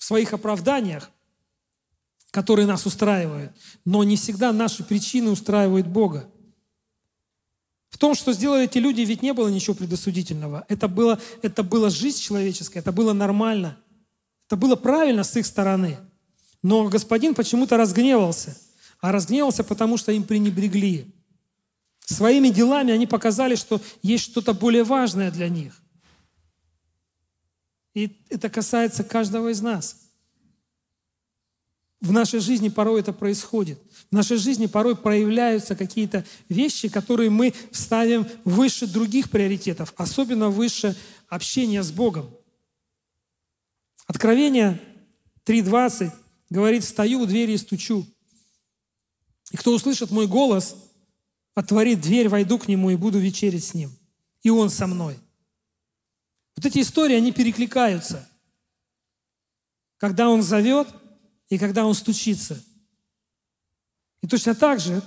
[0.00, 1.10] в своих оправданиях,
[2.30, 3.52] которые нас устраивают,
[3.84, 6.26] но не всегда наши причины устраивают Бога.
[7.90, 10.64] В том, что сделали эти люди, ведь не было ничего предосудительного.
[10.68, 13.76] Это было, это была жизнь человеческая, это было нормально.
[14.46, 15.98] Это было правильно с их стороны.
[16.62, 18.56] Но господин почему-то разгневался.
[19.00, 21.12] А разгневался, потому что им пренебрегли.
[22.06, 25.74] Своими делами они показали, что есть что-то более важное для них.
[27.94, 29.96] И это касается каждого из нас.
[32.00, 33.78] В нашей жизни порой это происходит.
[34.10, 40.96] В нашей жизни порой проявляются какие-то вещи, которые мы ставим выше других приоритетов, особенно выше
[41.28, 42.30] общения с Богом.
[44.06, 44.80] Откровение
[45.44, 46.10] 3.20
[46.48, 48.06] говорит, «Стою у двери и стучу.
[49.50, 50.76] И кто услышит мой голос,
[51.54, 53.90] отворит дверь, войду к нему и буду вечерить с ним.
[54.42, 55.18] И он со мной».
[56.60, 58.28] Вот эти истории, они перекликаются.
[59.96, 60.94] Когда он зовет
[61.48, 62.62] и когда он стучится.
[64.20, 65.02] И точно так же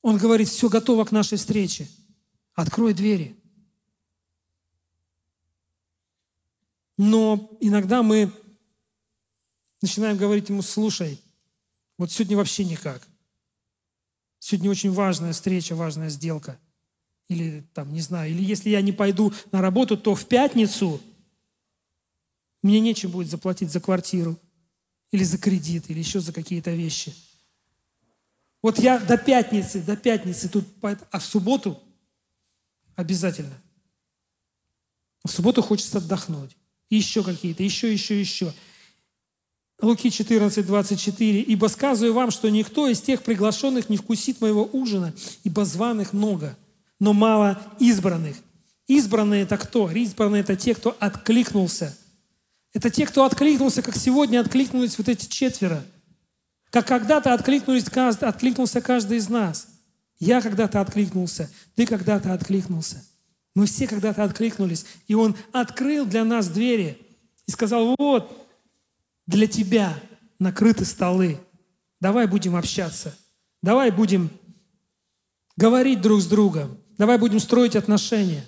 [0.00, 1.86] он говорит, все готово к нашей встрече.
[2.54, 3.38] Открой двери.
[6.96, 8.32] Но иногда мы
[9.82, 11.20] начинаем говорить ему, слушай,
[11.98, 13.06] вот сегодня вообще никак.
[14.38, 16.58] Сегодня очень важная встреча, важная сделка
[17.28, 21.00] или там, не знаю, или если я не пойду на работу, то в пятницу
[22.62, 24.38] мне нечем будет заплатить за квартиру,
[25.10, 27.14] или за кредит, или еще за какие-то вещи.
[28.62, 31.78] Вот я до пятницы, до пятницы тут, а в субботу
[32.96, 33.54] обязательно.
[35.24, 36.56] В субботу хочется отдохнуть.
[36.90, 38.52] Еще какие-то, еще, еще, еще.
[39.80, 41.42] Луки 14, 24.
[41.42, 46.56] «Ибо сказываю вам, что никто из тех приглашенных не вкусит моего ужина, ибо званых много,
[47.00, 48.36] но мало избранных.
[48.86, 49.90] Избранные это кто?
[49.90, 51.96] Избранные это те, кто откликнулся.
[52.72, 55.84] Это те, кто откликнулся, как сегодня откликнулись вот эти четверо,
[56.70, 59.68] Как когда-то откликнулись, откликнулся каждый из нас.
[60.18, 63.04] Я когда-то откликнулся, ты когда-то откликнулся.
[63.54, 64.84] Мы все когда-то откликнулись.
[65.06, 66.98] И Он открыл для нас двери
[67.46, 68.48] и сказал, вот,
[69.26, 69.98] для тебя
[70.38, 71.38] накрыты столы.
[72.00, 73.16] Давай будем общаться.
[73.62, 74.30] Давай будем
[75.56, 76.78] говорить друг с другом.
[76.96, 78.44] Давай будем строить отношения.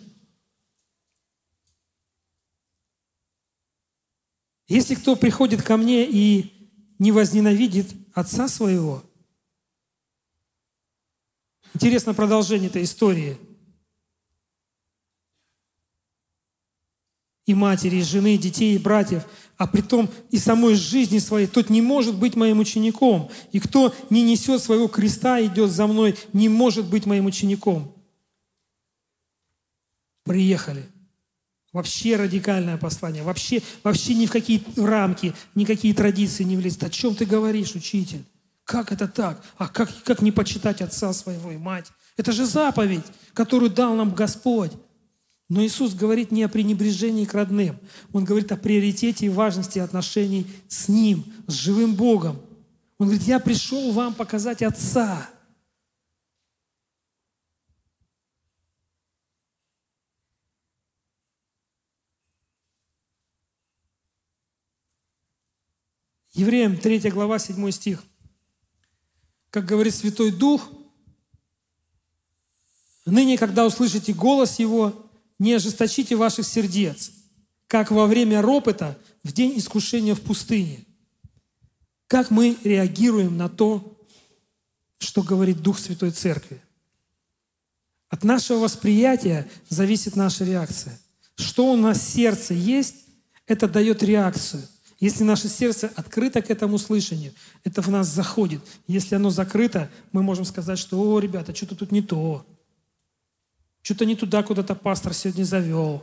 [4.69, 9.03] Если кто приходит ко мне и не возненавидит отца своего,
[11.75, 13.39] интересно продолжение этой истории.
[17.47, 19.25] И матери, и жены, и детей, и братьев,
[19.57, 23.31] а при том и самой жизни своей, тот не может быть моим учеником.
[23.53, 27.96] И кто не несет своего креста и идет за мной, не может быть моим учеником.
[30.27, 30.85] Приехали.
[31.73, 33.23] Вообще радикальное послание.
[33.23, 36.85] Вообще, вообще ни в какие рамки, никакие традиции не влезет.
[36.85, 38.25] О чем ты говоришь, учитель?
[38.65, 39.43] Как это так?
[39.57, 41.87] А как, как не почитать отца своего и мать?
[42.17, 44.73] Это же заповедь, которую дал нам Господь.
[45.49, 47.79] Но Иисус говорит не о пренебрежении к родным.
[48.13, 52.41] Он говорит о приоритете и важности отношений с Ним, с живым Богом.
[52.99, 55.29] Он говорит, я пришел вам показать Отца.
[66.37, 68.05] Евреям 3 глава, 7 стих.
[69.49, 70.69] Как говорит Святой Дух,
[73.07, 77.11] «Ныне, когда услышите голос Его, не ожесточите ваших сердец,
[77.67, 80.85] как во время ропота в день искушения в пустыне».
[82.07, 83.99] Как мы реагируем на то,
[84.99, 86.63] что говорит Дух Святой Церкви?
[88.11, 91.01] От нашего восприятия зависит наша реакция.
[91.37, 93.07] Что у нас в сердце есть,
[93.47, 98.63] это дает реакцию– если наше сердце открыто к этому слышанию, это в нас заходит.
[98.87, 102.47] Если оно закрыто, мы можем сказать, что, о, ребята, что-то тут не то.
[103.83, 106.03] Что-то не туда куда-то пастор сегодня завел.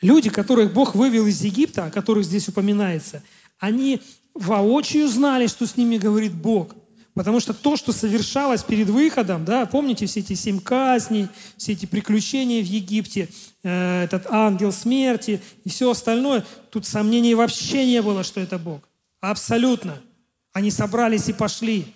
[0.00, 3.22] Люди, которых Бог вывел из Египта, о которых здесь упоминается,
[3.58, 4.02] они
[4.34, 6.74] воочию знали, что с ними говорит Бог.
[7.14, 11.84] Потому что то, что совершалось перед выходом, да, помните все эти семь казней, все эти
[11.84, 13.28] приключения в Египте,
[13.62, 18.88] э, этот ангел смерти и все остальное, тут сомнений вообще не было, что это Бог.
[19.20, 20.00] Абсолютно.
[20.52, 21.86] Они собрались и пошли.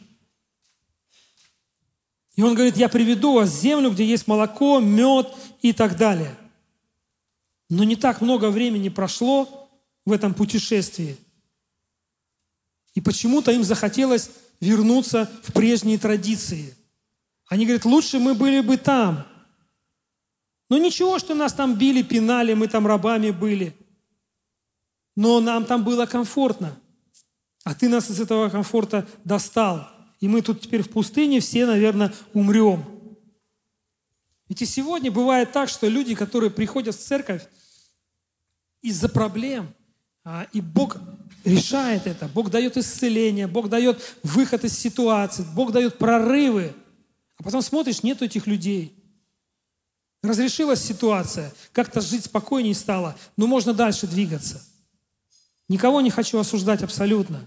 [2.35, 6.37] И он говорит, я приведу вас в землю, где есть молоко, мед и так далее.
[7.71, 9.71] Но не так много времени прошло
[10.05, 11.17] в этом путешествии.
[12.95, 16.75] И почему-то им захотелось вернуться в прежние традиции.
[17.49, 19.27] Они говорят, лучше мы были бы там.
[20.69, 23.77] Но ничего, что нас там били, пинали, мы там рабами были.
[25.15, 26.79] Но нам там было комфортно.
[27.65, 29.89] А ты нас из этого комфорта достал.
[30.21, 32.85] И мы тут теперь в пустыне все, наверное, умрем.
[34.49, 37.47] Ведь и сегодня бывает так, что люди, которые приходят в церковь
[38.83, 39.75] из-за проблем,
[40.53, 40.97] и Бог
[41.45, 42.27] решает это.
[42.27, 46.75] Бог дает исцеление, Бог дает выход из ситуации, Бог дает прорывы.
[47.39, 48.93] А потом смотришь, нету этих людей.
[50.23, 54.65] Разрешилась ситуация, как-то жить спокойнее стало, но можно дальше двигаться.
[55.69, 57.45] Никого не хочу осуждать абсолютно.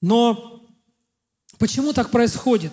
[0.00, 0.66] Но
[1.58, 2.72] почему так происходит?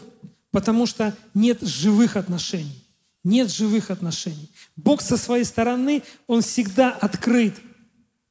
[0.52, 2.83] Потому что нет живых отношений.
[3.24, 4.50] Нет живых отношений.
[4.76, 7.56] Бог со своей стороны, Он всегда открыт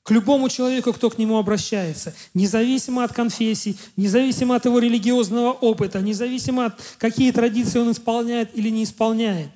[0.03, 6.01] к любому человеку, кто к нему обращается, независимо от конфессий, независимо от его религиозного опыта,
[6.01, 9.49] независимо от какие традиции он исполняет или не исполняет.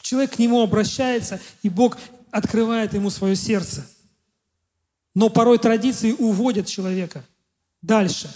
[0.00, 1.98] Человек к нему обращается, и Бог
[2.30, 3.86] открывает ему свое сердце.
[5.14, 7.24] Но порой традиции уводят человека
[7.82, 8.30] дальше.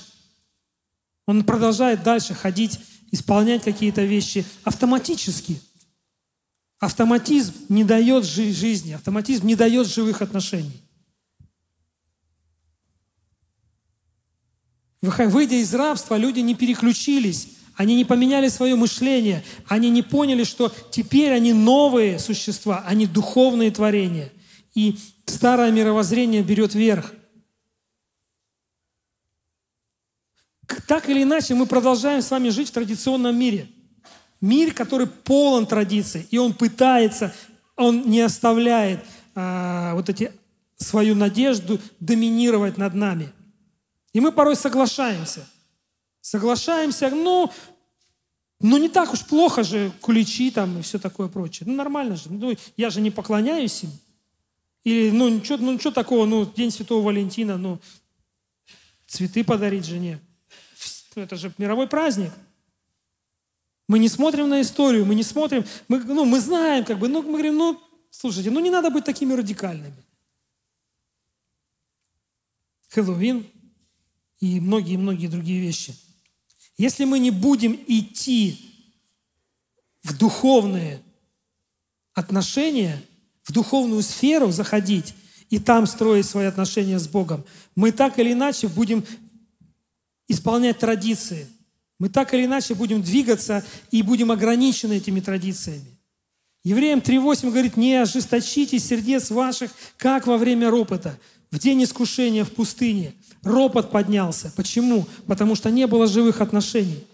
[1.27, 2.79] Он продолжает дальше ходить,
[3.11, 5.61] исполнять какие-то вещи автоматически.
[6.79, 10.83] Автоматизм не дает жизни, автоматизм не дает живых отношений.
[15.01, 20.73] Выйдя из рабства, люди не переключились, они не поменяли свое мышление, они не поняли, что
[20.91, 24.33] теперь они новые существа, они духовные творения.
[24.75, 27.13] И старое мировоззрение берет верх.
[30.87, 33.69] Так или иначе, мы продолжаем с вами жить в традиционном мире.
[34.41, 37.35] Мир, который полон традиций, и он пытается,
[37.77, 40.33] он не оставляет а, вот эти
[40.77, 43.33] свою надежду доминировать над нами.
[44.13, 45.47] И мы порой соглашаемся.
[46.21, 47.51] Соглашаемся, ну,
[48.61, 51.69] ну не так уж плохо же куличи там и все такое прочее.
[51.69, 52.31] Ну нормально же.
[52.31, 53.91] Ну, я же не поклоняюсь им.
[54.85, 57.81] Или, ну, ничего, ну, ничего такого, ну, День Святого Валентина, ну,
[59.07, 60.21] цветы подарить жене.
[61.15, 62.31] Это же мировой праздник.
[63.89, 67.23] Мы не смотрим на историю, мы не смотрим, мы, ну, мы знаем, как бы, ну,
[67.23, 67.81] мы говорим, ну,
[68.11, 70.05] слушайте, ну, не надо быть такими радикальными.
[72.89, 73.47] Хэллоуин
[74.41, 75.95] и многие-многие другие вещи.
[76.79, 78.59] Если мы не будем идти
[80.03, 81.03] в духовные
[82.13, 83.03] отношения,
[83.45, 85.15] в духовную сферу заходить
[85.49, 89.05] и там строить свои отношения с Богом, мы так или иначе будем
[90.27, 91.47] исполнять традиции.
[91.99, 95.97] Мы так или иначе будем двигаться и будем ограничены этими традициями.
[96.63, 101.17] Евреям 3.8 говорит, не ожесточите сердец ваших, как во время ропота,
[101.51, 103.15] в день искушения в пустыне.
[103.43, 104.53] Ропот поднялся.
[104.57, 105.07] Почему?
[105.27, 107.05] Потому что не было живых отношений.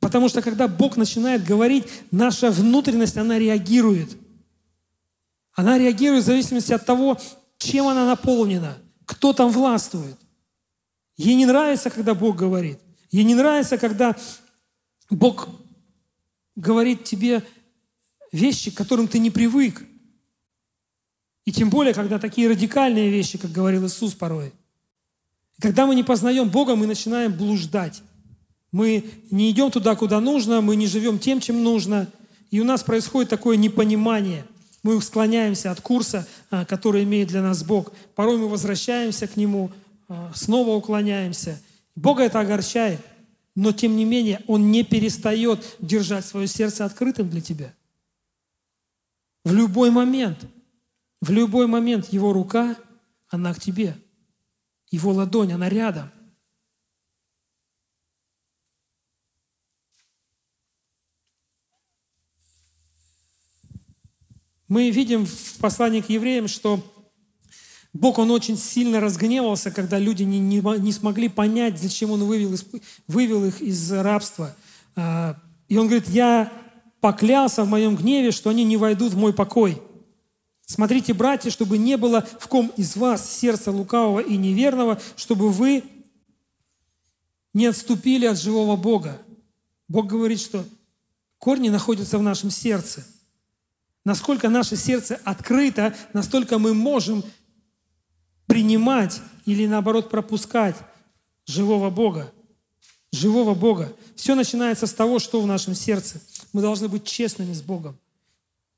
[0.00, 4.16] Потому что когда Бог начинает говорить, наша внутренность, она реагирует.
[5.54, 7.20] Она реагирует в зависимости от того,
[7.58, 10.16] чем она наполнена, кто там властвует.
[11.16, 12.78] Ей не нравится, когда Бог говорит.
[13.12, 14.16] Ей не нравится, когда
[15.10, 15.48] Бог
[16.56, 17.44] говорит тебе
[18.32, 19.84] вещи, к которым ты не привык.
[21.44, 24.52] И тем более, когда такие радикальные вещи, как говорил Иисус порой.
[25.60, 28.02] Когда мы не познаем Бога, мы начинаем блуждать.
[28.70, 32.08] Мы не идем туда, куда нужно, мы не живем тем, чем нужно.
[32.50, 34.46] И у нас происходит такое непонимание.
[34.82, 37.92] Мы склоняемся от курса, а, который имеет для нас Бог.
[38.14, 39.70] Порой мы возвращаемся к Нему,
[40.08, 41.60] а, снова уклоняемся.
[41.94, 43.00] Бога это огорчает.
[43.54, 47.74] Но тем не менее, Он не перестает держать свое сердце открытым для тебя.
[49.44, 50.46] В любой момент,
[51.20, 52.76] в любой момент Его рука,
[53.28, 53.96] она к тебе.
[54.90, 56.10] Его ладонь, она рядом–
[64.72, 66.80] Мы видим в послании к евреям, что
[67.92, 72.56] Бог, Он очень сильно разгневался, когда люди не, не, не смогли понять, зачем Он вывел,
[73.06, 74.56] вывел их из рабства.
[74.96, 75.36] А,
[75.68, 76.50] и Он говорит, я
[77.00, 79.82] поклялся в моем гневе, что они не войдут в мой покой.
[80.64, 85.84] Смотрите, братья, чтобы не было в ком из вас сердца лукавого и неверного, чтобы вы
[87.52, 89.20] не отступили от живого Бога.
[89.88, 90.64] Бог говорит, что
[91.36, 93.04] корни находятся в нашем сердце–
[94.04, 97.24] Насколько наше сердце открыто, настолько мы можем
[98.52, 100.76] принимать или наоборот пропускать
[101.46, 102.30] живого Бога.
[103.10, 103.96] Живого Бога.
[104.14, 106.20] Все начинается с того, что в нашем сердце.
[106.52, 107.96] Мы должны быть честными с Богом.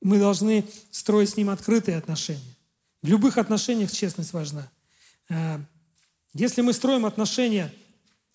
[0.01, 2.55] Мы должны строить с Ним открытые отношения.
[3.03, 4.71] В любых отношениях честность важна.
[5.29, 5.61] А,
[6.35, 7.75] если мы строим отношения,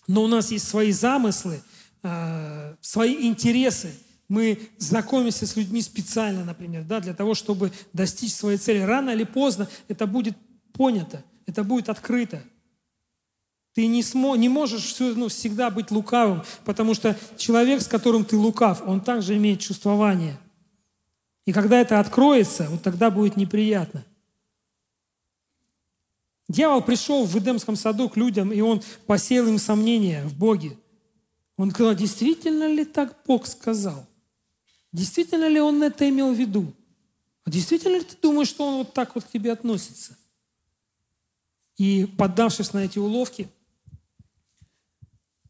[0.07, 1.63] но у нас есть свои замыслы,
[2.03, 3.93] а, свои интересы–
[4.29, 8.77] мы знакомимся с людьми специально, например, да, для того, чтобы достичь своей цели.
[8.77, 10.37] Рано или поздно это будет
[10.79, 12.41] понято, это будет открыто.
[13.73, 18.23] Ты не, смо, не можешь все, ну, всегда быть лукавым, потому что человек, с которым
[18.23, 20.39] ты лукав, он также имеет чувствование.
[21.43, 24.05] И когда это откроется, вот тогда будет неприятно.
[26.47, 30.77] Дьявол пришел в Эдемском саду к людям, и он посеял им сомнения в Боге.
[31.57, 34.05] Он сказал, действительно ли так Бог сказал?
[34.93, 36.71] Действительно ли он это имел в виду?
[37.43, 40.15] А действительно ли ты думаешь, что он вот так вот к тебе относится?
[41.79, 43.49] И поддавшись на эти уловки,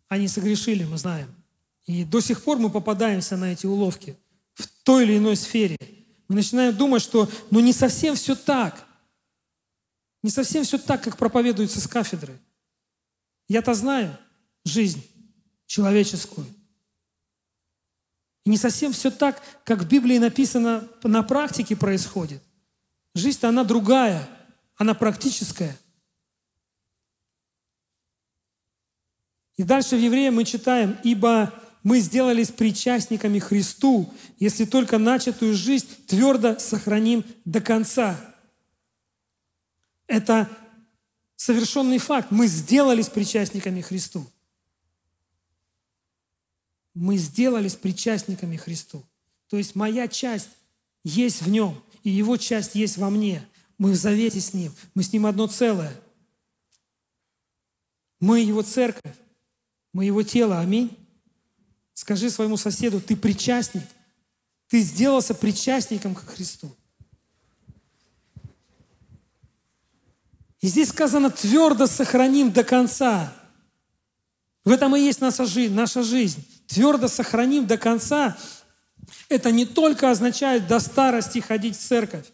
[0.07, 1.34] они согрешили, мы знаем.
[1.88, 4.15] И до сих пор мы попадаемся на эти уловки
[4.53, 5.75] в той или иной сфере.
[6.27, 8.86] Мы начинаем думать, что ну не совсем все так.
[10.21, 12.39] Не совсем все так, как проповедуется с кафедры.
[13.47, 14.15] Я-то знаю
[14.63, 15.03] жизнь
[15.65, 16.45] человеческую.
[18.43, 22.43] И не совсем все так, как в Библии написано, на практике происходит.
[23.15, 24.30] Жизнь-то она другая,
[24.75, 25.75] она практическая.
[29.60, 31.53] И дальше в Евреям мы читаем, «Ибо
[31.84, 38.18] мы сделались причастниками Христу, если только начатую жизнь твердо сохраним до конца».
[40.07, 40.49] Это
[41.36, 42.32] совершенный факт.
[42.32, 44.26] Мы сделались причастниками Христу
[46.99, 49.05] мы сделались причастниками Христу.
[49.47, 50.49] То есть моя часть
[51.03, 53.47] есть в нем, и его часть есть во мне.
[53.78, 55.93] Мы в завете с ним, мы с ним одно целое.
[58.20, 59.16] Мы его церковь,
[59.93, 60.59] мы его тело.
[60.59, 60.95] Аминь.
[61.93, 63.83] Скажи своему соседу, ты причастник.
[64.67, 66.75] Ты сделался причастником к Христу.
[70.61, 73.33] И здесь сказано, твердо сохраним до конца.
[74.63, 75.73] В этом и есть наша жизнь.
[75.73, 76.45] Наша жизнь.
[76.67, 78.37] Твердо сохраним до конца.
[79.29, 82.25] Это не только означает до старости ходить в церковь.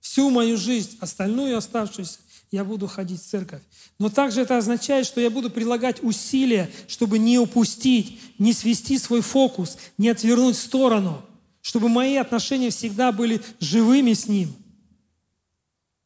[0.00, 2.18] Всю мою жизнь, остальную оставшуюся,
[2.54, 3.62] я буду ходить в церковь.
[3.98, 9.22] Но также это означает, что я буду прилагать усилия, чтобы не упустить, не свести свой
[9.22, 11.20] фокус, не отвернуть в сторону,
[11.62, 14.54] чтобы мои отношения всегда были живыми с Ним.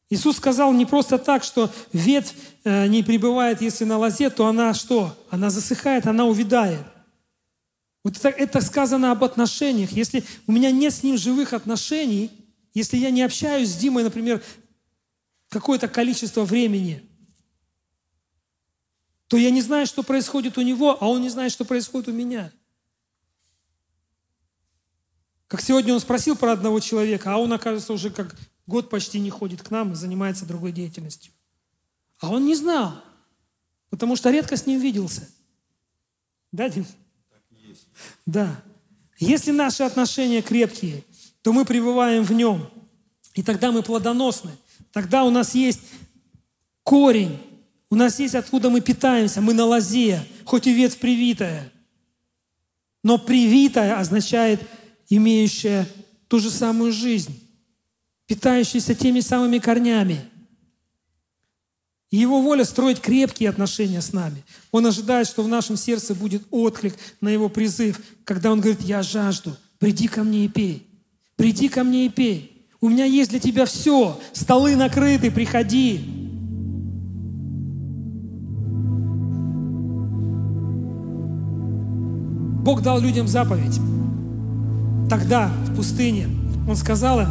[0.09, 2.33] Иисус сказал не просто так, что ветвь
[2.63, 5.15] э, не пребывает, если на лозе, то она что?
[5.29, 6.83] Она засыхает, она увядает.
[8.03, 9.91] Вот это, это сказано об отношениях.
[9.91, 12.31] Если у меня нет с ним живых отношений,
[12.73, 14.41] если я не общаюсь с Димой, например,
[15.49, 17.07] какое-то количество времени,
[19.27, 22.13] то я не знаю, что происходит у него, а он не знает, что происходит у
[22.13, 22.51] меня.
[25.47, 28.35] Как сегодня он спросил про одного человека, а он, окажется, уже как
[28.67, 31.33] год почти не ходит к нам и занимается другой деятельностью.
[32.19, 33.03] А он не знал,
[33.89, 35.27] потому что редко с ним виделся.
[36.51, 36.85] Да, Дим?
[38.25, 38.63] Да.
[39.17, 41.03] Если наши отношения крепкие,
[41.41, 42.69] то мы пребываем в нем.
[43.33, 44.51] И тогда мы плодоносны.
[44.91, 45.81] Тогда у нас есть
[46.83, 47.39] корень.
[47.89, 49.41] У нас есть откуда мы питаемся.
[49.41, 51.71] Мы на лозе, хоть и ветвь привитая.
[53.03, 54.61] Но привитая означает
[55.09, 55.87] имеющая
[56.27, 57.39] ту же самую жизнь,
[58.27, 60.21] питающаяся теми самыми корнями.
[62.11, 64.43] И Его воля строить крепкие отношения с нами.
[64.71, 69.03] Он ожидает, что в нашем сердце будет отклик на Его призыв, когда Он говорит, я
[69.03, 70.87] жажду, приди ко мне и пей.
[71.35, 72.58] Приди ко мне и пей.
[72.81, 74.17] У меня есть для тебя все.
[74.31, 75.99] Столы накрыты, приходи.
[82.63, 83.79] Бог дал людям заповедь.
[85.09, 86.27] Тогда, в пустыне,
[86.67, 87.29] Он сказал им,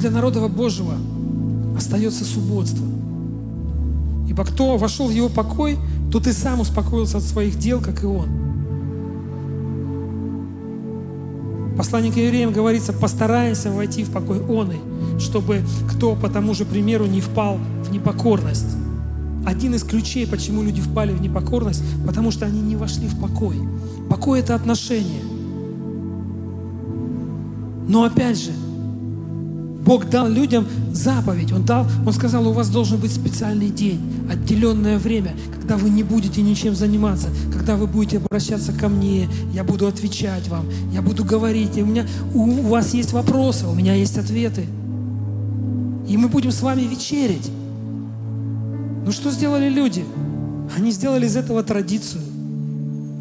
[0.00, 0.94] для народа Божьего
[1.76, 2.99] остается субботство.
[4.30, 5.76] Ибо кто вошел в его покой,
[6.12, 8.28] тот и сам успокоился от своих дел, как и он.
[11.76, 14.72] Посланник евреям говорится, постараемся войти в покой он
[15.18, 18.76] чтобы кто по тому же примеру не впал в непокорность.
[19.44, 23.56] Один из ключей, почему люди впали в непокорность, потому что они не вошли в покой.
[24.08, 25.24] Покой– это отношение.
[27.88, 28.52] Но опять же,
[29.90, 31.50] Бог дал людям заповедь.
[31.50, 36.04] Он, дал, он сказал, у вас должен быть специальный день, отделенное время, когда вы не
[36.04, 41.24] будете ничем заниматься, когда вы будете обращаться ко мне, я буду отвечать вам, я буду
[41.24, 44.64] говорить, и у, меня, у, у вас есть вопросы, у меня есть ответы.
[46.08, 47.50] И мы будем с вами вечерить.
[49.04, 50.04] Ну что сделали люди?
[50.76, 52.22] Они сделали из этого традицию.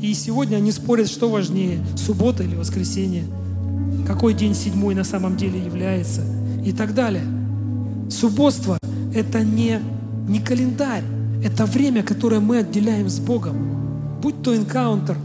[0.04, 3.24] И сегодня они спорят, что важнее, суббота или воскресенье.
[4.06, 6.22] Какой день седьмой на самом деле является–
[6.64, 7.24] и так далее.
[8.10, 8.78] Субботство–
[9.14, 9.80] это не,
[10.28, 11.04] не календарь,
[11.44, 13.56] это время, которое мы отделяем с Богом.
[14.22, 15.18] Будь то энкаунтер,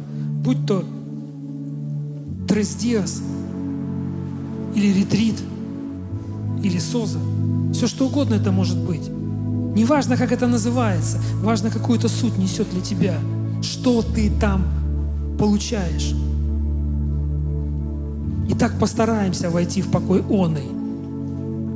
[0.45, 0.85] будь то
[2.47, 3.23] трес
[4.75, 5.37] или ретрит,
[6.63, 7.19] или соза.
[7.73, 9.09] Все что угодно это может быть.
[9.09, 13.19] Не важно, как это называется, важно, какую то суть несет для тебя.
[13.63, 14.65] Что ты там
[15.39, 16.15] получаешь.
[18.49, 20.84] И так постараемся войти в покой оной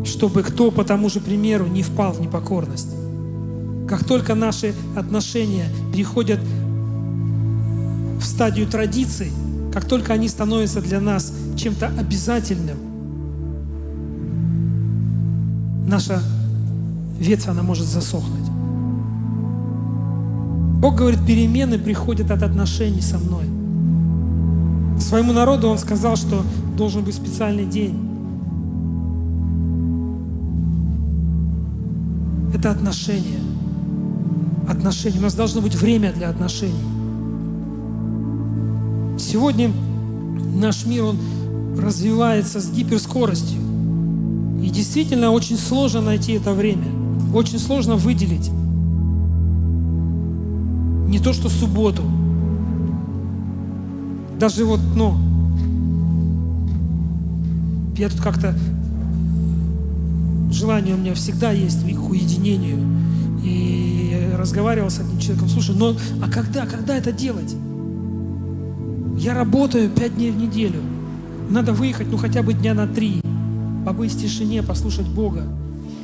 [0.04, 2.94] чтобы кто по тому же примеру не впал в непокорность.
[3.88, 6.40] Как только наши отношения переходят
[8.20, 9.32] в стадию традиций,
[9.72, 12.76] как только они становятся для нас чем-то обязательным,
[15.86, 16.22] наша
[17.18, 18.48] ветвь, она может засохнуть.
[20.80, 23.46] Бог говорит, перемены приходят от отношений со мной.
[25.00, 26.44] Своему народу Он сказал, что
[26.76, 28.07] должен быть специальный день.
[32.58, 33.38] Это отношения.
[34.68, 35.18] Отношения.
[35.18, 36.74] У нас должно быть время для отношений.
[39.16, 39.70] Сегодня
[40.56, 41.18] наш мир, он
[41.78, 43.60] развивается с гиперскоростью.
[44.60, 46.86] И действительно очень сложно найти это время.
[47.32, 48.50] Очень сложно выделить.
[51.08, 52.02] Не то, что субботу.
[54.40, 55.16] Даже вот, ну,
[57.96, 58.54] я тут как-то
[60.58, 62.78] желание у меня всегда есть к уединению.
[63.42, 67.54] И разговаривал с одним человеком, слушай, но а когда, когда это делать?
[69.16, 70.80] Я работаю пять дней в неделю.
[71.48, 73.22] Надо выехать, ну хотя бы дня на три.
[73.86, 75.44] Побыть в тишине, послушать Бога.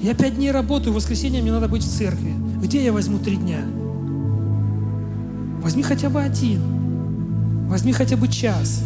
[0.03, 2.33] Я пять дней работаю, в воскресенье мне надо быть в церкви.
[2.63, 3.61] Где я возьму три дня?
[5.63, 6.61] Возьми хотя бы один.
[7.69, 8.83] Возьми хотя бы час.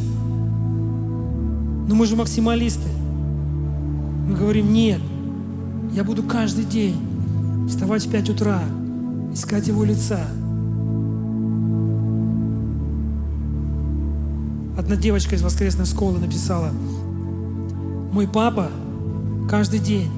[1.89, 2.89] Но мы же максималисты.
[4.29, 5.01] Мы говорим, нет,
[5.99, 6.95] я буду каждый день
[7.69, 8.63] вставать в 5 утра,
[9.35, 10.21] искать Его лица.
[14.79, 16.71] Одна девочка из воскресной школы написала,
[18.13, 18.71] мой папа
[19.51, 20.09] каждый день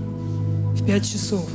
[0.74, 1.48] в пять часов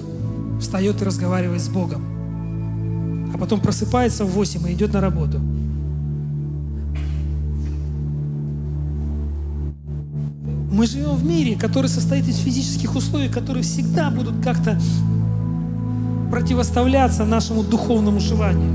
[0.60, 5.40] встает и разговаривает с Богом, а потом просыпается в восемь и идет на работу.
[10.76, 14.78] Мы живем в мире, который состоит из физических условий, которые всегда будут как-то
[16.30, 18.74] противоставляться нашему духовному желанию.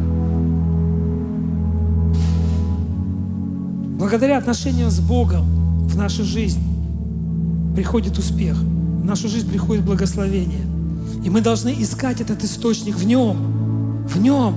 [3.99, 5.45] Благодаря отношениям с Богом
[5.89, 6.63] в нашу жизнь
[7.77, 10.65] приходит успех, в нашу жизнь приходит благословение.
[11.23, 14.55] И мы должны искать этот источник в Нем, в Нем.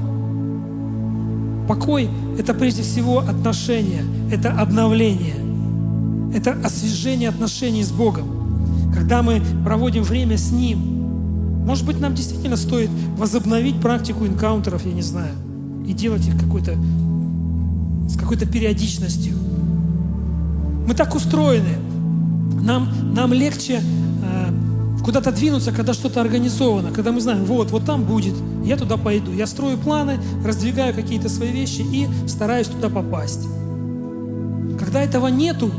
[1.68, 5.43] Покой– это прежде всего отношения, это обновление,
[6.34, 8.92] это освежение отношений с Богом.
[8.94, 10.94] Когда мы проводим время с Ним,
[11.66, 15.34] может быть, нам действительно стоит возобновить практику энкаунтеров, я не знаю,
[15.88, 16.76] и делать их какой-то
[18.10, 19.34] с какой-то периодичностью.
[20.88, 21.78] Мы так устроены.
[22.62, 28.04] Нам, нам легче э, куда-то двинуться, когда что-то организовано, когда мы знаем, вот, вот там
[28.04, 29.32] будет, я туда пойду.
[29.32, 33.48] Я строю планы, раздвигаю какие-то свои вещи и стараюсь туда попасть.
[34.80, 35.72] Когда этого нету,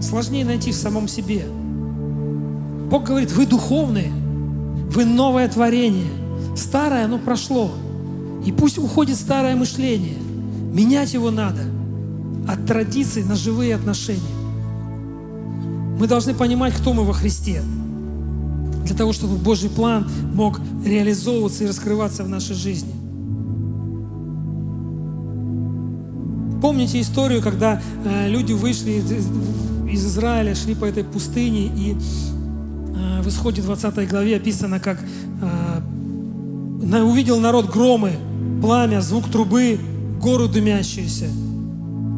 [0.00, 1.46] сложнее найти в самом себе.
[2.90, 4.12] Бог говорит, вы духовные,
[4.90, 6.10] вы новое творение.
[6.56, 7.70] Старое, оно прошло.
[8.44, 10.16] И пусть уходит старое мышление.
[10.72, 11.62] Менять его надо
[12.48, 14.22] от традиций на живые отношения.
[15.98, 17.62] Мы должны понимать, кто мы во Христе,
[18.84, 22.92] для того, чтобы Божий план мог реализовываться и раскрываться в нашей жизни.
[26.60, 29.02] Помните историю, когда э, люди вышли
[29.88, 34.98] из, из Израиля, шли по этой пустыне, и э, в исходе 20 главе описано, как
[35.42, 38.12] э, увидел народ громы,
[38.62, 39.78] пламя, звук трубы,
[40.20, 41.26] гору дымящуюся.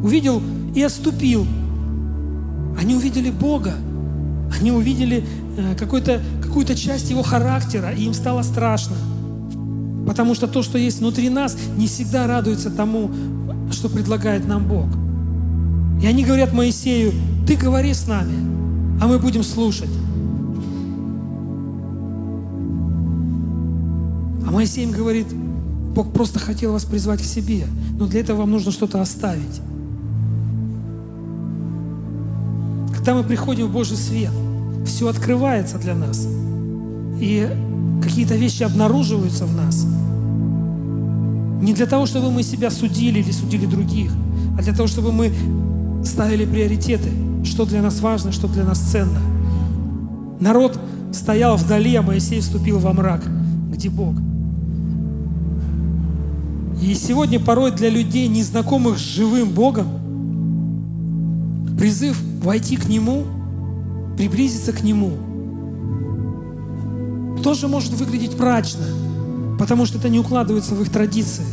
[0.03, 0.41] Увидел
[0.75, 1.45] и отступил.
[2.79, 3.73] Они увидели Бога.
[4.59, 5.25] Они увидели
[5.57, 8.95] э, какую-то какую часть Его характера, и им стало страшно.
[10.07, 13.11] Потому что то, что есть внутри нас, не всегда радуется тому,
[13.71, 14.87] что предлагает нам Бог.
[16.01, 17.13] И они говорят Моисею,
[17.49, 18.35] ты говори с нами,
[19.01, 19.89] а мы будем слушать.
[24.45, 25.25] А Моисей им говорит,
[25.95, 27.65] Бог просто хотел вас призвать к себе,
[27.97, 29.61] но для этого вам нужно что-то оставить.
[32.95, 34.29] Когда мы приходим в Божий свет,
[34.85, 36.27] все открывается для нас.
[37.19, 37.49] И
[38.03, 39.87] какие-то вещи обнаруживаются в нас.
[41.63, 44.11] Не для того, чтобы мы себя судили или судили других,
[44.55, 45.33] а для того, чтобы мы
[46.05, 47.09] ставили приоритеты,
[47.43, 49.19] что для нас важно, что для нас ценно.
[50.39, 50.79] Народ
[51.11, 53.23] стоял вдали, а Моисей вступил во мрак,
[53.71, 54.15] где Бог–
[56.81, 59.87] и сегодня порой для людей, незнакомых с живым Богом,
[61.77, 63.25] призыв войти к Нему,
[64.17, 65.11] приблизиться к Нему,
[67.43, 68.85] тоже может выглядеть мрачно,
[69.59, 71.43] потому что это не укладывается в их традиции.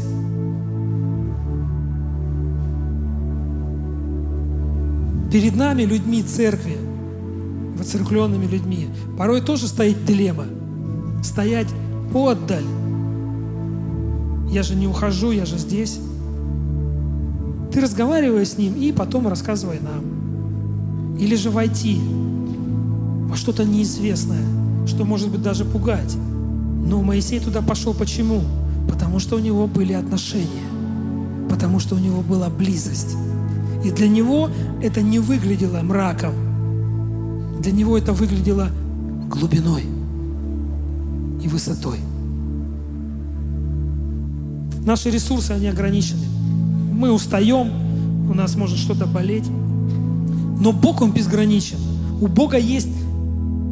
[5.30, 6.76] Перед нами, людьми церкви,
[7.76, 10.46] воцеркленными людьми, порой тоже стоит дилемма.
[11.22, 11.68] Стоять
[12.12, 12.64] подаль
[14.50, 15.98] я же не ухожу, я же здесь.
[17.72, 21.18] Ты разговаривай с ним и потом рассказывай нам.
[21.18, 22.00] Или же войти
[23.28, 24.44] во что-то неизвестное,
[24.86, 26.16] что может быть даже пугать.
[26.86, 28.40] Но Моисей туда пошел почему?
[28.88, 30.68] Потому что у него были отношения,
[31.50, 33.16] потому что у него была близость.
[33.84, 34.50] И для него
[34.82, 36.32] это не выглядело мраком,
[37.60, 38.68] для него это выглядело
[39.28, 39.84] глубиной
[41.42, 41.98] и высотой.
[44.84, 46.26] Наши ресурсы, они ограничены.
[46.92, 47.70] Мы устаем,
[48.30, 49.46] у нас может что-то болеть.
[50.60, 51.78] Но Бог, Он безграничен.
[52.20, 52.88] У Бога есть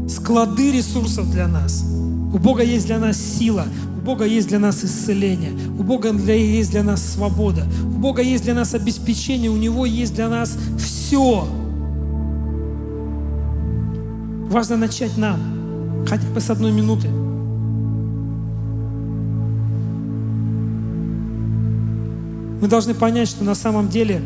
[0.08, 1.84] склады ресурсов для нас.
[2.32, 3.66] У Бога есть для нас сила.
[4.04, 5.52] Бога есть для нас исцеление.
[5.78, 7.66] У Бога есть для нас свобода.
[7.84, 9.50] У Бога есть для нас обеспечение.
[9.50, 11.48] У Него есть для нас все.
[14.50, 15.40] Важно начать нам,
[16.06, 17.08] хотя бы с одной минуты.
[22.60, 24.22] Мы должны понять, что на самом деле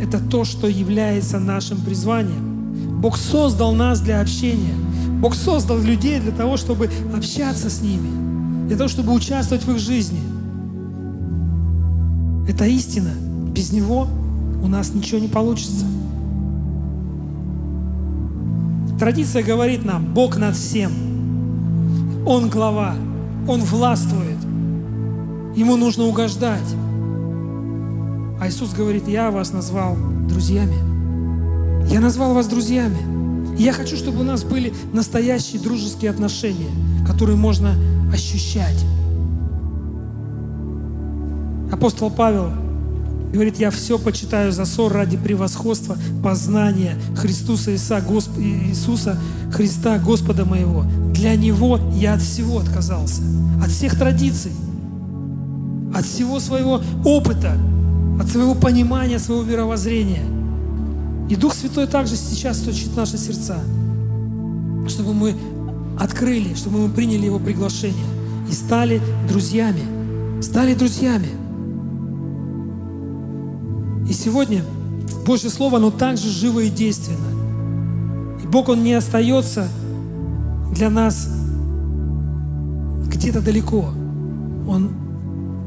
[0.00, 3.00] это то, что является нашим призванием.
[3.00, 4.74] Бог создал нас для общения.
[5.20, 8.10] Бог создал людей для того, чтобы общаться с ними,
[8.72, 10.20] для того, чтобы участвовать в их жизни.
[12.48, 13.10] Это истина.
[13.52, 14.08] Без Него
[14.62, 15.84] у нас ничего не получится.
[18.98, 20.90] Традиция говорит нам, Бог над всем.
[22.26, 22.94] Он глава,
[23.46, 24.38] Он властвует.
[25.54, 26.74] Ему нужно угождать.
[28.40, 29.98] А Иисус говорит, я вас назвал
[30.30, 30.78] друзьями.
[31.90, 33.54] Я назвал вас друзьями.
[33.58, 36.70] И я хочу, чтобы у нас были настоящие дружеские отношения,
[37.06, 37.74] которые можно
[38.12, 38.84] ощущать.
[41.72, 42.50] Апостол Павел
[43.32, 48.38] говорит, я все почитаю за ссор ради превосходства, познания Христуса Иисуса, Госп...
[48.38, 49.18] Иисуса
[49.52, 50.84] Христа, Господа моего.
[51.14, 53.22] Для Него я от всего отказался,
[53.62, 54.52] от всех традиций,
[55.94, 57.56] от всего своего опыта,
[58.20, 60.24] от своего понимания, своего мировоззрения.
[61.30, 63.58] И Дух Святой также сейчас стучит наши сердца,
[64.86, 65.34] чтобы мы
[65.98, 68.06] открыли, чтобы мы приняли Его приглашение
[68.48, 70.42] и стали друзьями.
[70.42, 71.28] Стали друзьями.
[74.08, 74.64] И сегодня
[75.24, 77.28] Божье Слово, оно также живо и действенно.
[78.42, 79.68] И Бог, Он не остается
[80.72, 81.28] для нас
[83.06, 83.90] где-то далеко.
[84.68, 84.90] Он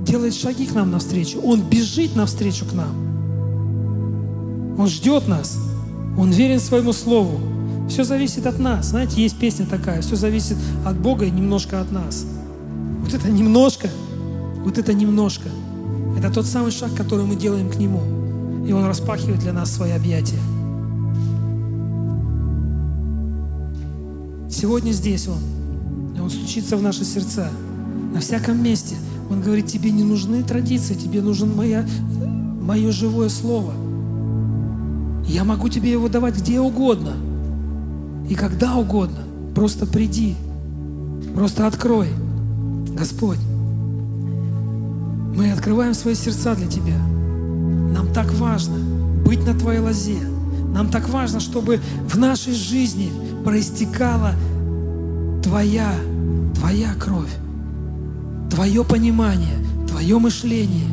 [0.04, 1.40] делает шаги к нам навстречу.
[1.42, 2.94] Он бежит навстречу к нам.
[4.78, 5.58] Он ждет нас.
[6.18, 7.40] Он верен своему слову.
[7.90, 8.88] Все зависит от нас.
[8.88, 10.02] Знаете, есть песня такая.
[10.02, 12.26] Все зависит от Бога и немножко от нас.
[13.02, 13.90] Вот это немножко,
[14.64, 15.50] вот это немножко.
[16.18, 18.02] Это тот самый шаг, который мы делаем к Нему.
[18.68, 20.40] И Он распахивает для нас свои объятия.
[24.50, 25.40] Сегодня здесь Он.
[26.18, 27.50] И Он стучится в наши сердца.
[28.14, 28.96] На всяком месте.
[29.30, 31.86] Он говорит, тебе не нужны традиции, тебе нужно моя,
[32.62, 33.74] мое живое слово.
[35.28, 37.14] Я могу тебе его давать где угодно
[38.30, 39.20] и когда угодно.
[39.54, 40.36] Просто приди,
[41.34, 42.10] просто открой.
[42.96, 43.40] Господь,
[45.36, 46.98] мы открываем свои сердца для Тебя.
[47.94, 48.78] Нам так важно
[49.26, 50.20] быть на Твоей лозе.
[50.74, 53.12] Нам так важно, чтобы в нашей жизни
[53.44, 54.34] проистекала
[55.42, 55.94] Твоя,
[56.56, 57.32] Твоя кровь,
[58.50, 59.56] Твое понимание,
[59.88, 60.90] Твое мышление.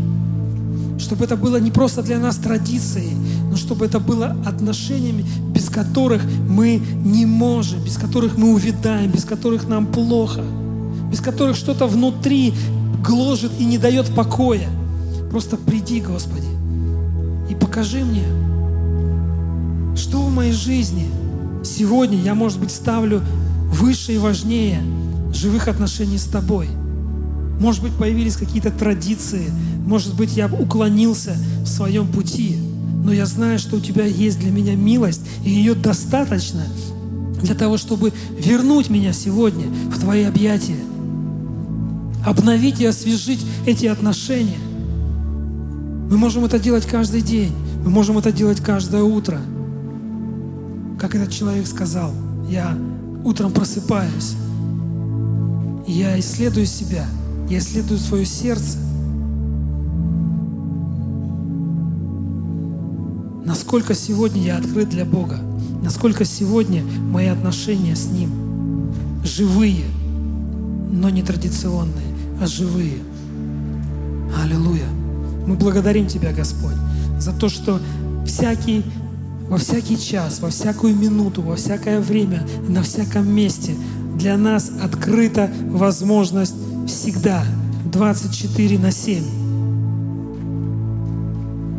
[0.98, 3.16] Чтобы это было не просто для нас традицией,
[3.50, 5.26] но чтобы это было отношениями,
[5.72, 10.44] которых мы не можем, без которых мы увядаем, без которых нам плохо,
[11.10, 12.54] без которых что-то внутри
[13.04, 14.68] гложет и не дает покоя.
[15.30, 16.46] Просто приди, Господи,
[17.50, 18.24] и покажи мне,
[19.96, 21.08] что в моей жизни
[21.64, 23.22] сегодня я, может быть, ставлю
[23.68, 24.80] выше и важнее
[25.32, 26.68] живых отношений с Тобой.
[27.60, 29.50] Может быть, появились какие-то традиции,
[29.86, 32.58] может быть, я уклонился в своем пути,
[33.02, 36.64] но я знаю, что у Тебя есть для меня милость, и ее достаточно
[37.42, 40.78] для того, чтобы вернуть меня сегодня в Твои объятия,
[42.24, 44.58] обновить и освежить эти отношения.
[46.08, 47.52] Мы можем это делать каждый день,
[47.84, 49.40] мы можем это делать каждое утро.
[50.98, 52.12] Как этот человек сказал,
[52.48, 52.78] я
[53.24, 54.34] утром просыпаюсь,
[55.88, 57.06] я исследую себя,
[57.50, 58.78] я исследую свое сердце,
[63.44, 65.38] насколько сегодня я открыт для Бога,
[65.82, 68.30] насколько сегодня мои отношения с Ним
[69.24, 69.84] живые,
[70.90, 72.06] но не традиционные,
[72.40, 72.98] а живые.
[74.42, 74.86] Аллилуйя.
[75.46, 76.76] Мы благодарим Тебя, Господь,
[77.18, 77.80] за то, что
[78.26, 78.84] всякий,
[79.48, 83.74] во всякий час, во всякую минуту, во всякое время, на всяком месте
[84.16, 86.54] для нас открыта возможность
[86.86, 87.44] всегда
[87.92, 89.24] 24 на 7.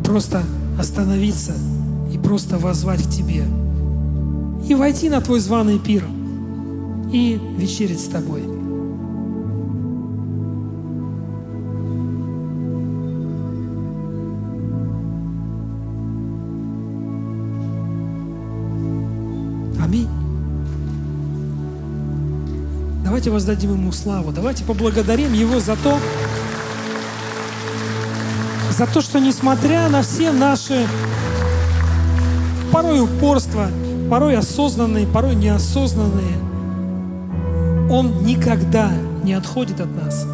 [0.04, 0.42] Просто
[0.78, 1.52] остановиться
[2.12, 3.44] и просто возвать к Тебе.
[4.68, 6.04] И войти на Твой званый пир
[7.12, 8.42] и вечерить с Тобой.
[19.82, 20.08] Аминь.
[23.04, 24.32] Давайте воздадим Ему славу.
[24.32, 25.98] Давайте поблагодарим Его за то,
[28.76, 30.86] за то, что несмотря на все наши
[32.72, 33.68] порой упорства,
[34.10, 36.36] порой осознанные, порой неосознанные,
[37.88, 38.90] Он никогда
[39.22, 40.26] не отходит от нас.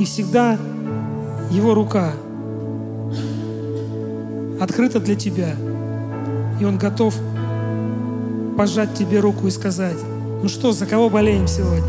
[0.00, 0.56] И всегда
[1.50, 2.12] Его рука
[4.60, 5.54] открыта для тебя.
[6.58, 7.14] И Он готов
[8.56, 9.98] пожать тебе руку и сказать,
[10.42, 11.86] ну что, за кого болеем сегодня?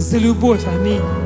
[0.00, 1.25] За любовь, аминь.